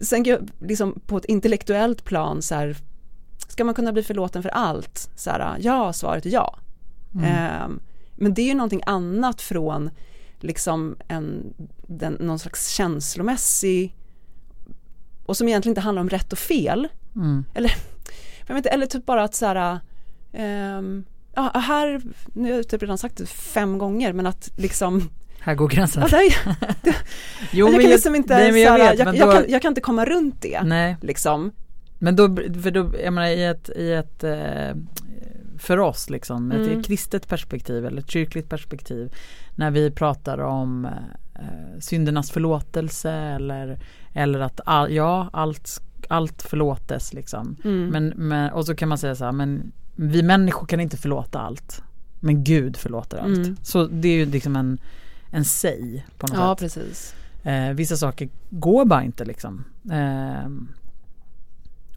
Sen 0.00 0.24
kan 0.24 0.30
jag 0.32 0.50
liksom 0.60 1.00
på 1.06 1.16
ett 1.16 1.24
intellektuellt 1.24 2.04
plan 2.04 2.42
så 2.42 2.54
här, 2.54 2.76
ska 3.48 3.64
man 3.64 3.74
kunna 3.74 3.92
bli 3.92 4.02
förlåten 4.02 4.42
för 4.42 4.50
allt? 4.50 5.10
Så 5.16 5.30
här, 5.30 5.56
ja, 5.60 5.92
svaret 5.92 6.26
är 6.26 6.30
ja. 6.30 6.58
Mm. 7.14 7.24
Eh, 7.24 7.68
men 8.16 8.34
det 8.34 8.42
är 8.42 8.46
ju 8.46 8.54
någonting 8.54 8.82
annat 8.86 9.40
från 9.40 9.90
liksom 10.40 10.96
en, 11.08 11.54
den, 11.86 12.12
någon 12.12 12.38
slags 12.38 12.68
känslomässig 12.68 13.96
och 15.26 15.36
som 15.36 15.48
egentligen 15.48 15.70
inte 15.70 15.80
handlar 15.80 16.02
om 16.02 16.08
rätt 16.08 16.32
och 16.32 16.38
fel. 16.38 16.88
Mm. 17.16 17.44
Eller, 17.54 17.72
jag 18.46 18.54
vet 18.54 18.56
inte, 18.56 18.68
eller 18.68 18.86
typ 18.86 19.06
bara 19.06 19.24
att 19.24 19.34
så 19.34 19.46
här, 19.46 19.80
um, 20.78 21.04
ja, 21.34 21.50
här, 21.54 22.02
nu 22.32 22.50
har 22.50 22.56
jag 22.56 22.68
typ 22.68 22.82
redan 22.82 22.98
sagt 22.98 23.16
det 23.16 23.26
fem 23.26 23.78
gånger, 23.78 24.12
men 24.12 24.26
att 24.26 24.50
liksom 24.56 25.10
här 25.40 25.54
går 25.54 25.68
gränsen. 25.68 26.08
Ja, 26.10 26.18
det, 26.82 26.94
jo, 27.52 27.68
jag 27.68 27.80
kan 27.80 27.90
liksom 27.90 28.14
inte, 28.14 28.34
nej, 28.34 28.62
jag, 28.62 28.78
vet, 28.78 28.98
jag, 28.98 29.16
jag, 29.16 29.32
kan, 29.32 29.44
jag, 29.48 29.62
kan, 29.62 29.68
inte 29.68 29.80
komma 29.80 30.04
runt 30.04 30.42
det. 30.42 30.62
Nej. 30.62 30.96
Liksom. 31.00 31.52
Men 31.98 32.16
då, 32.16 32.36
för 32.36 32.70
då, 32.70 32.90
jag 33.04 33.12
menar 33.12 33.28
i 33.28 33.44
ett, 33.44 33.70
i 33.76 33.92
ett 33.92 34.24
eh, 34.24 34.76
för 35.58 35.78
oss 35.78 36.10
liksom, 36.10 36.52
mm. 36.52 36.78
ett 36.78 36.86
kristet 36.86 37.28
perspektiv 37.28 37.86
eller 37.86 38.02
ett 38.02 38.10
kyrkligt 38.10 38.48
perspektiv 38.48 39.14
när 39.54 39.70
vi 39.70 39.90
pratar 39.90 40.38
om 40.38 40.88
eh, 41.34 41.80
syndernas 41.80 42.30
förlåtelse 42.30 43.10
eller, 43.10 43.78
eller 44.12 44.40
att 44.40 44.60
all, 44.64 44.92
ja, 44.92 45.30
allt, 45.32 45.82
allt 46.08 46.42
förlåtes 46.42 47.12
liksom. 47.12 47.56
Mm. 47.64 47.88
Men, 47.88 48.08
men, 48.28 48.52
och 48.52 48.66
så 48.66 48.74
kan 48.74 48.88
man 48.88 48.98
säga 48.98 49.14
så 49.14 49.24
här, 49.24 49.32
men 49.32 49.72
vi 49.96 50.22
människor 50.22 50.66
kan 50.66 50.80
inte 50.80 50.96
förlåta 50.96 51.40
allt. 51.40 51.82
Men 52.20 52.44
Gud 52.44 52.76
förlåter 52.76 53.18
allt. 53.18 53.36
Mm. 53.36 53.56
Så 53.62 53.86
det 53.86 54.08
är 54.08 54.16
ju 54.16 54.26
liksom 54.26 54.56
en, 54.56 54.78
en 55.30 55.44
säg 55.44 56.06
på 56.18 56.26
något 56.26 56.36
ja, 56.36 56.56
sätt. 56.56 56.58
Precis. 56.58 57.14
Eh, 57.42 57.70
vissa 57.70 57.96
saker 57.96 58.28
går 58.50 58.84
bara 58.84 59.04
inte 59.04 59.24
liksom. 59.24 59.64
Eh, 59.90 60.50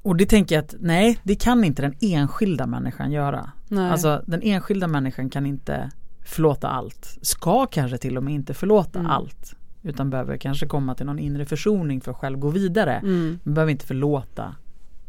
och 0.01 0.15
det 0.15 0.25
tänker 0.25 0.55
jag 0.55 0.63
att 0.63 0.75
nej, 0.79 1.19
det 1.23 1.35
kan 1.35 1.63
inte 1.63 1.81
den 1.81 1.95
enskilda 2.01 2.67
människan 2.67 3.11
göra. 3.11 3.51
Nej. 3.67 3.91
Alltså 3.91 4.23
den 4.25 4.41
enskilda 4.41 4.87
människan 4.87 5.29
kan 5.29 5.45
inte 5.45 5.91
förlåta 6.27 6.67
allt. 6.67 7.17
Ska 7.21 7.65
kanske 7.65 7.97
till 7.97 8.17
och 8.17 8.23
med 8.23 8.33
inte 8.33 8.53
förlåta 8.53 8.99
mm. 8.99 9.11
allt. 9.11 9.55
Utan 9.83 10.09
behöver 10.09 10.37
kanske 10.37 10.67
komma 10.67 10.95
till 10.95 11.05
någon 11.05 11.19
inre 11.19 11.45
försoning 11.45 12.01
för 12.01 12.11
att 12.11 12.17
själv 12.17 12.39
gå 12.39 12.49
vidare. 12.49 12.93
Mm. 12.93 13.39
Man 13.43 13.53
behöver 13.53 13.71
inte 13.71 13.85
förlåta 13.85 14.55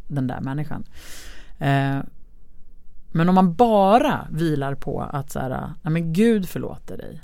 den 0.06 0.26
där 0.26 0.40
människan. 0.40 0.84
Eh, 1.58 1.98
men 3.12 3.28
om 3.28 3.34
man 3.34 3.54
bara 3.54 4.28
vilar 4.30 4.74
på 4.74 5.00
att 5.02 5.30
så 5.30 5.38
här, 5.38 5.72
nej 5.82 5.92
men 5.92 6.12
Gud 6.12 6.48
förlåter 6.48 6.96
dig. 6.96 7.20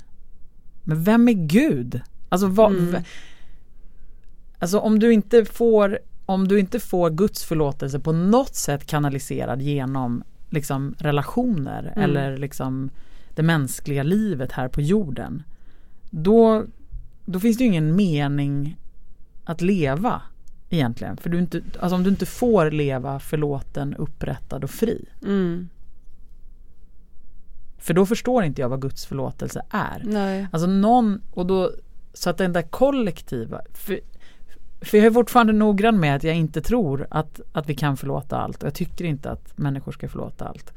Men 0.83 1.03
vem 1.03 1.27
är 1.27 1.33
Gud? 1.33 2.01
Alltså, 2.29 2.47
vad, 2.47 2.71
mm. 2.71 3.03
alltså 4.59 4.79
om 4.79 4.99
du 4.99 5.13
inte 5.13 5.45
får 5.45 5.99
om 6.25 6.47
du 6.47 6.59
inte 6.59 6.79
får 6.79 7.09
Guds 7.09 7.43
förlåtelse 7.43 7.99
på 7.99 8.11
något 8.11 8.55
sätt 8.55 8.85
kanaliserad 8.85 9.61
genom 9.61 10.23
liksom 10.49 10.95
relationer 10.97 11.93
mm. 11.95 12.03
eller 12.03 12.37
liksom 12.37 12.89
det 13.35 13.43
mänskliga 13.43 14.03
livet 14.03 14.51
här 14.51 14.67
på 14.67 14.81
jorden. 14.81 15.43
Då, 16.09 16.65
då 17.25 17.39
finns 17.39 17.57
det 17.57 17.63
ju 17.63 17.69
ingen 17.69 17.95
mening 17.95 18.77
att 19.43 19.61
leva 19.61 20.21
egentligen. 20.69 21.17
För 21.17 21.29
du 21.29 21.39
inte, 21.39 21.61
alltså 21.79 21.95
om 21.95 22.03
du 22.03 22.09
inte 22.09 22.25
får 22.25 22.71
leva 22.71 23.19
förlåten, 23.19 23.95
upprättad 23.95 24.63
och 24.63 24.69
fri. 24.69 25.05
Mm. 25.23 25.69
För 27.77 27.93
då 27.93 28.05
förstår 28.05 28.43
inte 28.43 28.61
jag 28.61 28.69
vad 28.69 28.81
Guds 28.81 29.05
förlåtelse 29.05 29.61
är. 29.69 30.01
Nej. 30.05 30.47
Alltså 30.51 30.67
någon, 30.67 31.21
och 31.31 31.45
då, 31.45 31.71
så 32.13 32.29
att 32.29 32.37
den 32.37 32.53
där 32.53 32.61
kollektiva, 32.61 33.61
för, 33.73 33.99
för 34.81 34.97
jag 34.97 35.07
är 35.07 35.11
fortfarande 35.11 35.53
noggrann 35.53 35.99
med 35.99 36.15
att 36.15 36.23
jag 36.23 36.35
inte 36.35 36.61
tror 36.61 37.07
att, 37.09 37.41
att 37.51 37.69
vi 37.69 37.75
kan 37.75 37.97
förlåta 37.97 38.37
allt 38.37 38.63
och 38.63 38.67
jag 38.67 38.73
tycker 38.73 39.05
inte 39.05 39.31
att 39.31 39.57
människor 39.57 39.91
ska 39.91 40.09
förlåta 40.09 40.45
allt. 40.45 40.73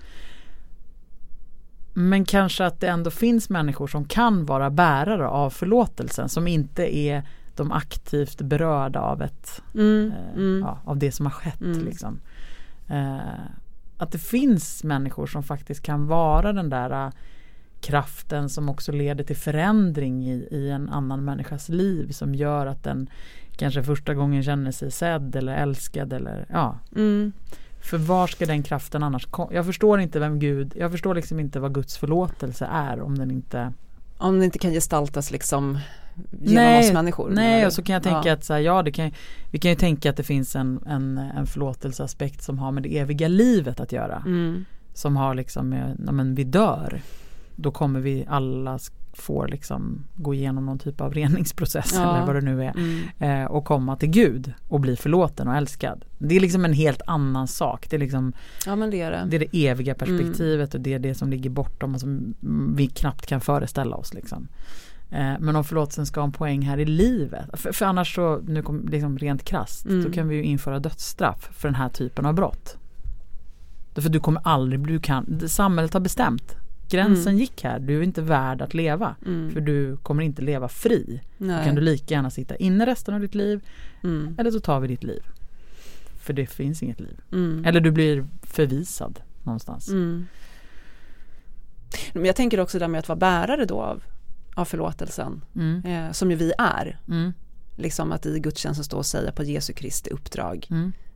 Men 2.01 2.25
kanske 2.25 2.67
att 2.67 2.81
det 2.81 2.89
ändå 2.89 3.11
finns 3.11 3.51
människor 3.51 3.87
som 3.87 4.05
kan 4.05 4.45
vara 4.45 4.71
bärare 4.71 5.29
av 5.29 5.51
förlåtelsen 5.51 6.29
som 6.29 6.49
inte 6.49 6.97
är 6.97 7.23
de 7.57 7.73
aktivt 7.73 8.41
berörda 8.41 9.01
av 9.01 9.23
ett 9.23 9.63
mm, 9.75 10.13
eh, 10.13 10.35
mm. 10.35 10.61
Ja, 10.61 10.79
av 10.85 10.97
det 10.97 11.13
som 11.13 11.27
har 11.27 11.31
skett. 11.31 11.61
Mm. 11.61 11.85
Liksom. 11.85 12.21
Eh, 12.89 13.19
att 13.97 14.13
det 14.13 14.19
finns 14.19 14.85
människor 14.85 15.27
som 15.27 15.43
faktiskt 15.43 15.83
kan 15.83 16.07
vara 16.07 16.53
den 16.53 16.71
där 16.71 17.07
uh, 17.07 17.13
kraften 17.81 18.49
som 18.49 18.69
också 18.69 18.93
leder 18.93 19.25
till 19.25 19.37
förändring 19.37 20.29
i, 20.29 20.49
i 20.51 20.71
en 20.71 20.89
annan 20.89 21.25
människas 21.25 21.69
liv 21.69 22.11
som 22.11 22.35
gör 22.35 22.67
att 22.67 22.85
den 22.85 23.11
kanske 23.57 23.83
första 23.83 24.15
gången 24.15 24.43
känner 24.43 24.73
sig 24.73 24.91
sedd 24.91 25.37
eller 25.37 25.57
älskad 25.57 26.13
eller 26.13 26.47
ja. 26.53 26.79
För 27.89 27.99
var 27.99 28.27
ska 28.27 28.47
den 28.47 28.63
kraften 28.63 29.03
annars 29.03 29.27
komma? 29.27 29.51
Jag 29.53 29.67
förstår 29.67 30.01
inte 30.01 30.21
vem 30.21 30.39
Gud, 30.39 30.73
jag 30.77 30.91
förstår 30.91 31.15
liksom 31.15 31.41
inte 31.41 31.61
vad 31.61 31.75
Guds 31.75 31.99
förlåtelse 31.99 32.69
är 32.73 33.01
om 33.01 33.19
den 33.19 33.31
inte 33.31 33.73
Om 34.19 34.35
den 34.35 34.43
inte 34.43 34.59
kan 34.59 34.73
gestaltas 34.73 35.31
liksom 35.31 35.79
genom 36.31 36.55
nej, 36.55 36.87
oss 36.87 36.93
människor? 36.93 37.31
Nej, 37.31 37.67
och 37.67 37.73
så 37.73 37.83
kan 37.83 37.95
jag 37.95 38.03
tänka 38.03 38.29
ja. 38.29 38.35
att 38.35 38.45
så 38.45 38.53
här, 38.53 38.61
ja, 38.61 38.83
det 38.83 38.93
kan, 38.93 39.13
vi 39.51 39.59
kan 39.59 39.71
ju 39.71 39.77
tänka 39.77 40.11
att 40.11 40.17
det 40.17 40.23
finns 40.23 40.57
en, 40.57 40.81
en, 40.87 41.19
en 41.19 41.47
förlåtelseaspekt 41.47 42.43
som 42.43 42.59
har 42.59 42.73
med 42.73 42.83
det 42.83 42.99
eviga 42.99 43.29
livet 43.29 43.81
att 43.81 43.93
göra. 43.93 44.23
Mm. 44.27 44.65
Som 44.95 45.17
har 45.17 45.35
liksom, 45.35 45.73
ja 46.07 46.13
men 46.13 46.35
vi 46.35 46.45
dör. 46.45 47.01
Då 47.57 47.71
kommer 47.71 48.01
vi 48.01 48.27
alla 48.29 48.79
får 49.13 49.49
liksom 49.49 50.05
gå 50.15 50.35
igenom 50.35 50.67
någon 50.67 50.79
typ 50.79 51.01
av 51.01 51.15
reningsprocess 51.15 51.93
ja. 51.95 52.17
eller 52.17 52.27
vad 52.27 52.35
det 52.35 52.41
nu 52.41 52.65
är. 52.65 52.75
Mm. 52.77 53.43
Eh, 53.43 53.51
och 53.51 53.65
komma 53.65 53.97
till 53.97 54.09
Gud 54.09 54.53
och 54.69 54.81
bli 54.81 54.97
förlåten 54.97 55.49
och 55.49 55.57
älskad. 55.57 56.05
Det 56.19 56.37
är 56.37 56.41
liksom 56.41 56.65
en 56.65 56.73
helt 56.73 57.03
annan 57.07 57.49
sak. 57.49 57.87
Det 57.91 57.97
är 57.97 58.01
liksom 58.01 58.33
ja, 58.67 58.77
det, 58.77 59.01
är 59.01 59.11
det. 59.11 59.27
det 59.31 59.37
är 59.37 59.41
det 59.51 59.67
eviga 59.67 59.95
perspektivet 59.95 60.75
mm. 60.75 60.81
och 60.81 60.85
det 60.85 60.95
är 60.95 60.99
det 60.99 61.15
som 61.15 61.31
ligger 61.31 61.51
bortom 61.51 61.95
och 61.95 62.01
som 62.01 62.35
vi 62.77 62.87
knappt 62.87 63.27
kan 63.27 63.41
föreställa 63.41 63.97
oss. 63.97 64.15
Liksom. 64.15 64.49
Eh, 65.11 65.35
men 65.39 65.57
om 65.57 65.65
förlåtelsen 65.65 66.07
ska 66.07 66.21
ha 66.21 66.27
en 66.27 66.33
poäng 66.33 66.63
här 66.63 66.79
i 66.79 66.85
livet. 66.85 67.47
För, 67.53 67.73
för 67.73 67.87
annars 67.87 68.15
så, 68.15 68.41
nu 68.47 68.63
kom, 68.63 68.87
liksom 68.89 69.19
rent 69.19 69.45
krast, 69.45 69.85
mm. 69.85 70.05
då 70.05 70.11
kan 70.11 70.29
vi 70.29 70.37
ju 70.37 70.43
införa 70.43 70.79
dödsstraff 70.79 71.51
för 71.53 71.69
den 71.69 71.75
här 71.75 71.89
typen 71.89 72.27
av 72.27 72.35
brott. 72.35 72.77
För 73.95 74.09
du 74.09 74.21
kommer 74.21 74.43
aldrig, 74.45 74.87
du 74.87 75.01
kan, 75.01 75.49
samhället 75.49 75.93
har 75.93 76.01
bestämt 76.01 76.57
gränsen 76.89 77.33
mm. 77.33 77.41
gick 77.41 77.65
här, 77.65 77.79
du 77.79 77.99
är 77.99 78.03
inte 78.03 78.23
värd 78.23 78.63
att 78.63 78.75
leva. 78.75 79.17
Mm. 79.27 79.51
För 79.51 79.61
du 79.61 79.97
kommer 79.97 80.23
inte 80.23 80.43
leva 80.43 80.69
fri. 80.69 81.21
Nej. 81.39 81.59
Då 81.59 81.65
kan 81.65 81.75
du 81.75 81.81
lika 81.81 82.15
gärna 82.15 82.31
sitta 82.31 82.57
inne 82.57 82.87
resten 82.87 83.15
av 83.15 83.21
ditt 83.21 83.35
liv. 83.35 83.61
Mm. 84.05 84.37
Eller 84.39 84.51
så 84.51 84.61
tar 84.61 84.81
vi 84.81 84.89
ditt 84.89 85.05
liv. 85.05 85.23
För 86.21 86.33
det 86.33 86.47
finns 86.47 86.83
inget 86.83 87.01
liv. 87.01 87.21
Mm. 87.33 87.65
Eller 87.65 87.81
du 87.81 87.91
blir 87.91 88.27
förvisad 88.43 89.21
någonstans. 89.43 89.89
Mm. 89.89 90.27
Men 92.13 92.25
jag 92.25 92.37
tänker 92.37 92.61
också 92.61 92.79
det 92.79 92.89
med 92.89 92.99
att 92.99 93.09
vara 93.09 93.19
bärare 93.19 93.65
då 93.65 93.81
av, 93.81 94.03
av 94.55 94.65
förlåtelsen. 94.65 95.45
Mm. 95.55 95.85
Eh, 95.85 96.13
som 96.13 96.31
ju 96.31 96.37
vi 96.37 96.53
är. 96.59 96.99
Liksom 97.77 98.13
att 98.13 98.27
i 98.27 98.41
gudstjänsten 98.41 98.85
stå 98.85 98.97
och 98.97 99.07
säga 99.07 99.33
på 99.33 99.43
Jesu 99.43 99.73
Kristi 99.73 100.11
uppdrag 100.11 100.67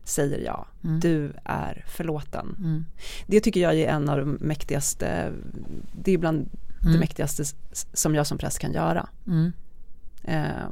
säger 0.04 0.44
jag. 0.44 0.66
Mm. 0.84 1.00
Du 1.00 1.32
är 1.44 1.84
förlåten. 1.88 2.56
Mm. 2.58 2.84
Det 3.26 3.40
tycker 3.40 3.60
jag 3.60 3.74
är 3.74 3.88
en 3.88 4.08
av 4.08 4.18
de 4.18 4.38
mäktigaste, 4.40 5.32
det 6.02 6.12
är 6.12 6.18
bland 6.18 6.36
mm. 6.80 6.92
det 6.92 6.98
mäktigaste 6.98 7.44
som 7.92 8.14
jag 8.14 8.26
som 8.26 8.38
präst 8.38 8.58
kan 8.58 8.72
göra. 8.72 9.08
Eh, 10.24 10.68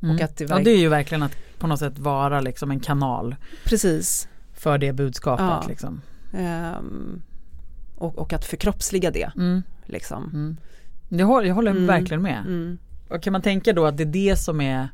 och 0.00 0.20
att 0.20 0.36
det, 0.36 0.44
verk- 0.44 0.58
ja, 0.58 0.64
det 0.64 0.70
är 0.70 0.78
ju 0.78 0.88
verkligen 0.88 1.22
att 1.22 1.36
på 1.58 1.66
något 1.66 1.78
sätt 1.78 1.98
vara 1.98 2.40
liksom 2.40 2.70
en 2.70 2.80
kanal. 2.80 3.36
Precis. 3.64 4.28
För 4.52 4.78
det 4.78 4.92
budskapet 4.92 5.46
ja. 5.46 5.64
liksom. 5.68 6.00
Eh, 6.32 6.78
och, 7.94 8.18
och, 8.18 8.32
att 8.32 8.44
förkroppsliga 8.44 9.10
det. 9.10 9.30
Mm. 9.36 9.62
Liksom. 9.86 10.24
Mm. 10.24 10.56
Jag, 11.08 11.26
håller, 11.26 11.48
jag 11.48 11.54
håller 11.54 11.86
verkligen 11.86 12.22
med. 12.22 12.76
Och 13.08 13.22
kan 13.22 13.32
man 13.32 13.42
tänka 13.42 13.72
då 13.72 13.86
att 13.86 13.96
det 13.96 14.02
är 14.02 14.06
det 14.06 14.36
som 14.36 14.60
är 14.60 14.88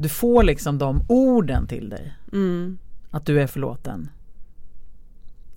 du 0.00 0.08
får 0.08 0.42
liksom 0.42 0.78
de 0.78 1.02
orden 1.08 1.66
till 1.66 1.88
dig. 1.88 2.14
Mm. 2.32 2.78
Att 3.10 3.26
du 3.26 3.40
är 3.40 3.46
förlåten. 3.46 4.10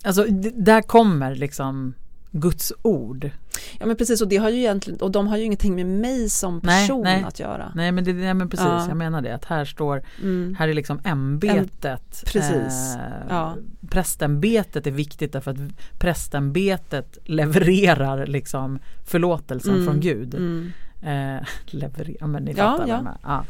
Alltså 0.04 0.24
där 0.54 0.82
kommer 0.82 1.34
liksom 1.34 1.94
Guds 2.30 2.72
ord. 2.82 3.30
Ja 3.78 3.86
men 3.86 3.96
precis 3.96 4.22
och 4.22 4.28
det 4.28 4.36
har 4.36 4.50
ju 4.50 4.58
egentligen 4.58 5.00
och 5.00 5.10
de 5.10 5.26
har 5.26 5.36
ju 5.36 5.44
ingenting 5.44 5.74
med 5.74 5.86
mig 5.86 6.28
som 6.28 6.60
person 6.60 7.02
nej, 7.02 7.16
nej. 7.16 7.24
att 7.24 7.40
göra. 7.40 7.72
Nej 7.74 7.92
men, 7.92 8.04
det, 8.04 8.12
nej, 8.12 8.34
men 8.34 8.48
precis, 8.48 8.66
ja. 8.66 8.88
jag 8.88 8.96
menar 8.96 9.22
det 9.22 9.34
att 9.34 9.44
här 9.44 9.64
står, 9.64 10.02
mm. 10.22 10.56
här 10.58 10.68
är 10.68 10.74
liksom 10.74 11.00
ämbetet. 11.04 12.24
precis. 12.26 12.96
Eh, 12.96 13.26
ja. 13.28 13.56
Prästämbetet 13.88 14.86
är 14.86 14.90
viktigt 14.90 15.32
därför 15.32 15.50
att 15.50 15.58
prästämbetet 15.98 17.18
levererar 17.24 18.26
liksom 18.26 18.78
förlåtelsen 19.04 19.74
mm. 19.74 19.84
från 19.84 20.00
Gud. 20.00 20.34
Mm. 20.34 20.72
Eh, 21.02 21.46
leverera, 21.66 22.26
men 22.26 22.44
ni 22.44 22.54
fattar 22.54 22.88
ja, 22.88 23.02
ja. 23.04 23.18
ja. 23.22 23.44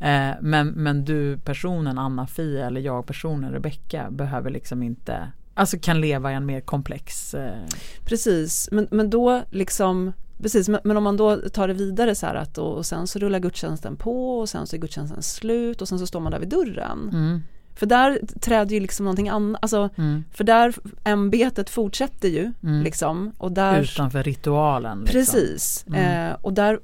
Eh, 0.00 0.30
men, 0.40 0.68
men 0.68 1.04
du 1.04 1.38
personen 1.38 1.98
Anna-Fia 1.98 2.66
eller 2.66 2.80
jag 2.80 3.06
personen 3.06 3.52
Rebecka 3.52 4.10
behöver 4.10 4.50
liksom 4.50 4.82
inte 4.82 5.32
Alltså 5.54 5.78
kan 5.78 6.00
leva 6.00 6.32
i 6.32 6.34
en 6.34 6.46
mer 6.46 6.60
komplex 6.60 7.34
eh... 7.34 7.64
Precis, 8.04 8.68
men, 8.72 8.88
men 8.90 9.10
då 9.10 9.42
liksom 9.50 10.12
Precis, 10.42 10.68
men, 10.68 10.80
men, 10.84 10.96
om 10.96 11.04
man 11.04 11.16
då 11.16 11.36
tar 11.36 11.68
det 11.68 11.74
vidare 11.74 12.14
så 12.14 12.26
här 12.26 12.34
att 12.34 12.58
och, 12.58 12.76
och 12.76 12.86
sen 12.86 13.06
så 13.06 13.18
rullar 13.18 13.38
gudstjänsten 13.38 13.96
på 13.96 14.38
och 14.38 14.48
sen 14.48 14.66
så 14.66 14.76
är 14.76 14.80
gudstjänsten 14.80 15.22
slut 15.22 15.82
och 15.82 15.88
sen 15.88 15.98
så 15.98 16.06
står 16.06 16.20
man 16.20 16.32
där 16.32 16.38
vid 16.38 16.48
dörren. 16.48 17.10
Mm. 17.12 17.42
För 17.74 17.86
där 17.86 18.20
träder 18.40 18.74
ju 18.74 18.80
liksom 18.80 19.04
någonting 19.04 19.28
annat, 19.28 19.62
alltså, 19.62 19.88
mm. 19.96 20.24
för 20.32 20.44
där 20.44 20.74
ämbetet 21.04 21.70
fortsätter 21.70 22.28
ju 22.28 22.52
mm. 22.62 22.82
liksom. 22.82 23.32
Och 23.38 23.52
där, 23.52 23.80
Utanför 23.80 24.22
ritualen. 24.22 25.00
Liksom. 25.00 25.20
Precis, 25.20 25.84
mm. 25.88 26.30
eh, 26.30 26.36
och 26.42 26.52
där 26.52 26.80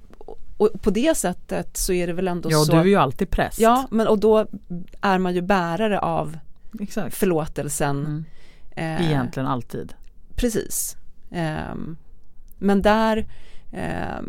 och 0.57 0.71
på 0.83 0.91
det 0.91 1.17
sättet 1.17 1.77
så 1.77 1.93
är 1.93 2.07
det 2.07 2.13
väl 2.13 2.29
ändå 2.29 2.49
ja, 2.53 2.59
så. 2.59 2.73
Ja, 2.73 2.77
du 2.77 2.81
är 2.81 2.85
ju 2.85 2.97
alltid 2.97 3.31
präst. 3.31 3.59
Ja, 3.59 3.87
men 3.91 4.07
och 4.07 4.19
då 4.19 4.47
är 5.01 5.19
man 5.19 5.35
ju 5.35 5.43
bärare 5.43 5.99
av 5.99 6.39
Exakt. 6.81 7.17
förlåtelsen. 7.17 7.99
Mm. 8.07 8.25
Eh, 8.71 9.11
Egentligen 9.11 9.47
alltid. 9.47 9.95
Precis. 10.35 10.97
Eh, 11.31 11.75
men 12.59 12.83
där 12.83 13.27
eh, 13.73 14.21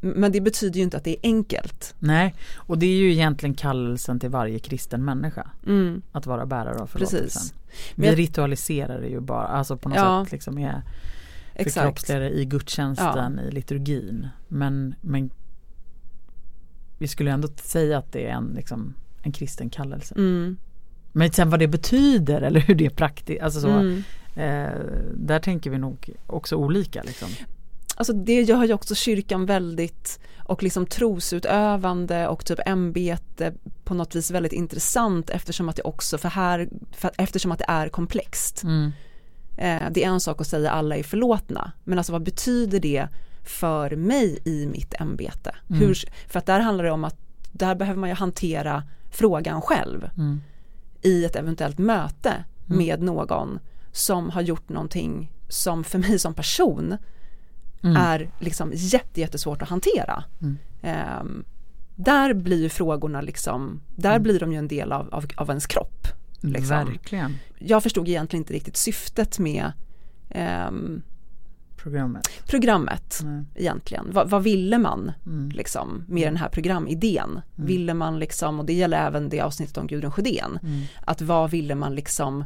men 0.00 0.32
det 0.32 0.40
betyder 0.40 0.76
ju 0.76 0.82
inte 0.82 0.96
att 0.96 1.04
det 1.04 1.10
är 1.10 1.20
enkelt. 1.22 1.94
Nej, 1.98 2.34
och 2.54 2.78
det 2.78 2.86
är 2.86 2.96
ju 2.96 3.12
egentligen 3.12 3.54
kallelsen 3.54 4.20
till 4.20 4.30
varje 4.30 4.58
kristen 4.58 5.04
människa. 5.04 5.50
Mm. 5.66 6.02
Att 6.12 6.26
vara 6.26 6.46
bärare 6.46 6.78
av 6.78 6.86
förlåtelsen. 6.86 7.22
Precis. 7.22 7.54
Vi 7.94 8.06
jag, 8.06 8.18
ritualiserar 8.18 9.00
det 9.00 9.08
ju 9.08 9.20
bara, 9.20 9.46
alltså 9.46 9.76
på 9.76 9.88
något 9.88 9.98
ja. 9.98 10.24
sätt 10.24 10.32
liksom 10.32 10.58
är 10.58 10.82
förkroppsligare 11.64 12.30
i 12.30 12.44
gudstjänsten, 12.44 13.40
ja. 13.42 13.48
i 13.48 13.50
liturgin. 13.50 14.28
Men, 14.48 14.94
men 15.00 15.30
vi 16.98 17.08
skulle 17.08 17.30
ändå 17.30 17.48
säga 17.48 17.98
att 17.98 18.12
det 18.12 18.26
är 18.26 18.32
en, 18.32 18.52
liksom, 18.56 18.94
en 19.22 19.32
kristen 19.32 19.70
kallelse. 19.70 20.14
Mm. 20.14 20.56
Men 21.12 21.32
sen 21.32 21.50
vad 21.50 21.60
det 21.60 21.68
betyder 21.68 22.42
eller 22.42 22.60
hur 22.60 22.74
det 22.74 22.86
är 22.86 22.90
praktiskt, 22.90 23.42
alltså 23.42 23.60
så, 23.60 23.68
mm. 23.68 24.02
eh, 24.34 24.80
där 25.14 25.38
tänker 25.38 25.70
vi 25.70 25.78
nog 25.78 26.10
också 26.26 26.56
olika. 26.56 27.02
Liksom. 27.02 27.28
Alltså 27.96 28.12
det 28.12 28.42
gör 28.42 28.64
ju 28.64 28.72
också 28.72 28.94
kyrkan 28.94 29.46
väldigt 29.46 30.20
och 30.38 30.62
liksom 30.62 30.86
trosutövande 30.86 32.28
och 32.28 32.44
typ 32.44 32.58
ämbete 32.66 33.54
på 33.84 33.94
något 33.94 34.14
vis 34.14 34.30
väldigt 34.30 34.52
intressant 34.52 35.30
eftersom 35.30 35.68
att 35.68 35.76
det 35.76 35.82
också 35.82 36.18
för 36.18 36.28
här, 36.28 36.68
för, 36.92 37.10
eftersom 37.18 37.52
att 37.52 37.58
det 37.58 37.64
är 37.68 37.88
komplext. 37.88 38.62
Mm. 38.62 38.92
Eh, 39.60 39.90
det 39.90 40.04
är 40.04 40.08
en 40.08 40.20
sak 40.20 40.40
att 40.40 40.46
säga 40.46 40.70
alla 40.70 40.96
är 40.96 41.02
förlåtna, 41.02 41.72
men 41.84 41.98
alltså 41.98 42.12
vad 42.12 42.22
betyder 42.22 42.80
det 42.80 43.08
för 43.42 43.96
mig 43.96 44.38
i 44.44 44.66
mitt 44.66 44.94
ämbete? 45.00 45.56
Mm. 45.70 45.80
Hur, 45.80 45.98
för 46.28 46.38
att 46.38 46.46
där 46.46 46.60
handlar 46.60 46.84
det 46.84 46.90
om 46.90 47.04
att 47.04 47.16
där 47.52 47.74
behöver 47.74 48.00
man 48.00 48.08
ju 48.08 48.14
hantera 48.14 48.82
frågan 49.10 49.62
själv 49.62 50.10
mm. 50.16 50.40
i 51.02 51.24
ett 51.24 51.36
eventuellt 51.36 51.78
möte 51.78 52.30
mm. 52.30 52.78
med 52.78 53.02
någon 53.02 53.58
som 53.92 54.30
har 54.30 54.40
gjort 54.40 54.68
någonting 54.68 55.32
som 55.48 55.84
för 55.84 55.98
mig 55.98 56.18
som 56.18 56.34
person 56.34 56.96
mm. 57.82 57.96
är 57.96 58.30
liksom 58.38 58.72
jätte, 58.74 59.20
jättesvårt 59.20 59.62
att 59.62 59.68
hantera. 59.68 60.24
Um, 61.20 61.44
där 61.94 62.34
blir 62.34 62.68
frågorna 62.68 63.20
liksom, 63.20 63.80
där 63.96 64.10
mm. 64.10 64.22
blir 64.22 64.40
de 64.40 64.52
ju 64.52 64.58
en 64.58 64.68
del 64.68 64.92
av, 64.92 65.14
av, 65.14 65.26
av 65.36 65.48
ens 65.48 65.66
kropp. 65.66 65.99
Liksom. 66.40 66.68
Verkligen. 66.68 67.38
Jag 67.58 67.82
förstod 67.82 68.08
egentligen 68.08 68.40
inte 68.40 68.52
riktigt 68.52 68.76
syftet 68.76 69.38
med 69.38 69.72
um, 70.68 71.02
programmet, 71.76 72.28
programmet 72.46 73.24
egentligen. 73.54 74.12
Va, 74.12 74.24
vad 74.24 74.42
ville 74.42 74.78
man 74.78 75.12
mm. 75.26 75.48
liksom, 75.48 76.04
med 76.08 76.26
den 76.26 76.36
här 76.36 76.48
programidén? 76.48 77.30
Mm. 77.30 77.66
Ville 77.66 77.94
man 77.94 78.18
liksom, 78.18 78.60
och 78.60 78.66
det 78.66 78.72
gäller 78.72 79.06
även 79.06 79.28
det 79.28 79.40
avsnittet 79.40 79.78
om 79.78 79.86
Gudrun 79.86 80.10
Sjödén, 80.10 80.58
mm. 80.62 80.82
att 81.04 81.22
vad 81.22 81.50
ville 81.50 81.74
man 81.74 81.94
liksom 81.94 82.44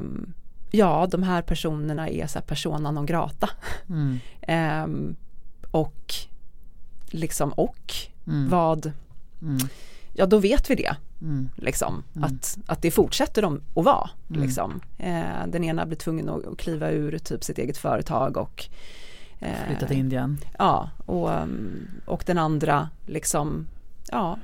um, 0.00 0.34
ja 0.70 1.08
de 1.10 1.22
här 1.22 1.42
personerna 1.42 2.08
är 2.08 2.26
så 2.26 2.38
här 2.38 2.46
persona 2.46 2.90
non 2.90 3.06
grata. 3.06 3.50
um, 3.86 5.16
och 5.70 6.14
liksom 7.06 7.52
och 7.52 7.94
mm. 8.26 8.48
vad 8.48 8.92
mm. 9.42 9.58
ja 10.12 10.26
då 10.26 10.38
vet 10.38 10.70
vi 10.70 10.74
det. 10.74 10.96
Mm. 11.22 11.48
Liksom, 11.56 12.02
mm. 12.16 12.24
Att, 12.24 12.58
att 12.66 12.82
det 12.82 12.90
fortsätter 12.90 13.42
de 13.42 13.60
att 13.74 13.84
vara. 13.84 14.10
Mm. 14.30 14.42
Liksom. 14.42 14.80
Eh, 14.98 15.46
den 15.48 15.64
ena 15.64 15.86
blir 15.86 15.96
tvungen 15.96 16.28
att 16.28 16.58
kliva 16.58 16.90
ur 16.90 17.18
typ 17.18 17.44
sitt 17.44 17.58
eget 17.58 17.76
företag 17.76 18.36
och 18.36 18.68
eh, 19.38 19.66
Flytta 19.66 19.86
till 19.86 19.98
Indien. 19.98 20.38
Ja, 20.58 20.90
och, 21.06 21.32
mm, 21.32 21.88
och 22.06 22.22
den 22.26 22.38
andra 22.38 22.88
liksom, 23.06 23.66
ja, 24.10 24.38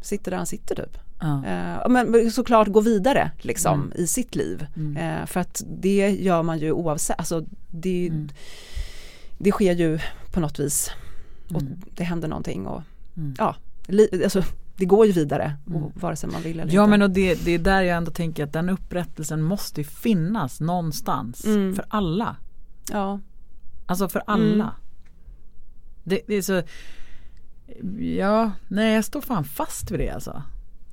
sitter 0.00 0.30
där 0.30 0.38
han 0.38 0.46
sitter 0.46 0.74
typ. 0.74 0.98
Ja. 1.20 1.44
Eh, 1.46 1.88
men 1.88 2.30
såklart 2.30 2.68
gå 2.68 2.80
vidare 2.80 3.30
liksom 3.38 3.80
mm. 3.80 3.92
i 3.94 4.06
sitt 4.06 4.34
liv. 4.34 4.66
Mm. 4.76 4.96
Eh, 4.96 5.26
för 5.26 5.40
att 5.40 5.62
det 5.66 6.10
gör 6.10 6.42
man 6.42 6.58
ju 6.58 6.72
oavsett, 6.72 7.18
alltså 7.18 7.44
det, 7.70 8.12
det 9.38 9.50
sker 9.50 9.72
ju 9.72 9.98
på 10.32 10.40
något 10.40 10.58
vis 10.58 10.90
och 11.54 11.62
det 11.94 12.04
händer 12.04 12.28
någonting 12.28 12.66
och 12.66 12.82
ja, 13.38 13.56
li, 13.86 14.24
alltså 14.24 14.42
det 14.78 14.84
går 14.84 15.06
ju 15.06 15.12
vidare 15.12 15.56
mm. 15.66 15.82
vare 15.94 16.16
sig 16.16 16.30
man 16.30 16.42
vill 16.42 16.60
eller 16.60 16.74
ja, 16.74 16.82
inte. 16.82 16.90
men 16.90 17.02
och 17.02 17.10
det, 17.10 17.44
det 17.44 17.50
är 17.50 17.58
där 17.58 17.82
jag 17.82 17.96
ändå 17.96 18.10
tänker 18.10 18.44
att 18.44 18.52
den 18.52 18.68
upprättelsen 18.68 19.42
måste 19.42 19.84
finnas 19.84 20.60
någonstans 20.60 21.44
mm. 21.44 21.74
för 21.74 21.84
alla. 21.88 22.36
Ja. 22.90 23.20
Alltså 23.86 24.08
för 24.08 24.22
alla. 24.26 24.64
Mm. 24.64 24.74
Det, 26.04 26.20
det, 26.26 26.34
är 26.34 26.42
så 26.42 26.62
Ja, 27.98 28.50
nej 28.68 28.94
jag 28.94 29.04
står 29.04 29.20
fan 29.20 29.44
fast 29.44 29.90
vid 29.90 30.00
det 30.00 30.10
alltså. 30.10 30.42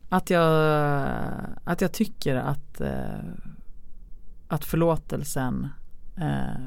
Att 0.09 0.29
jag, 0.29 0.53
att 1.63 1.81
jag 1.81 1.91
tycker 1.91 2.35
att, 2.35 2.81
eh, 2.81 3.19
att 4.47 4.65
förlåtelsen 4.65 5.67
eh, 6.17 6.61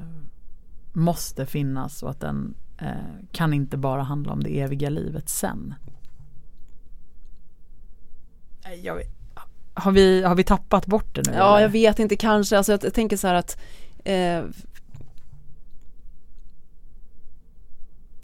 måste 0.93 1.47
finnas 1.47 2.03
och 2.03 2.11
att 2.11 2.21
den 2.21 2.55
eh, 2.79 3.27
kan 3.33 3.55
inte 3.55 3.77
bara 3.77 4.03
handla 4.03 4.33
om 4.33 4.43
det 4.43 4.61
eviga 4.61 4.91
livet 4.91 5.29
sen. 5.29 5.75
Jag, 8.83 9.03
har, 9.75 9.93
vi, 9.93 10.23
har 10.23 10.35
vi 10.35 10.45
tappat 10.45 10.87
bort 10.87 11.15
det 11.15 11.31
nu? 11.31 11.37
Ja, 11.37 11.57
eller? 11.57 11.63
jag 11.63 11.69
vet 11.69 11.99
inte 11.99 12.17
kanske. 12.17 12.57
Alltså, 12.57 12.73
jag, 12.73 12.85
jag 12.85 12.95
tänker 12.95 13.17
så 13.17 13.27
här 13.27 13.35
att 13.35 13.59
eh, 14.05 14.45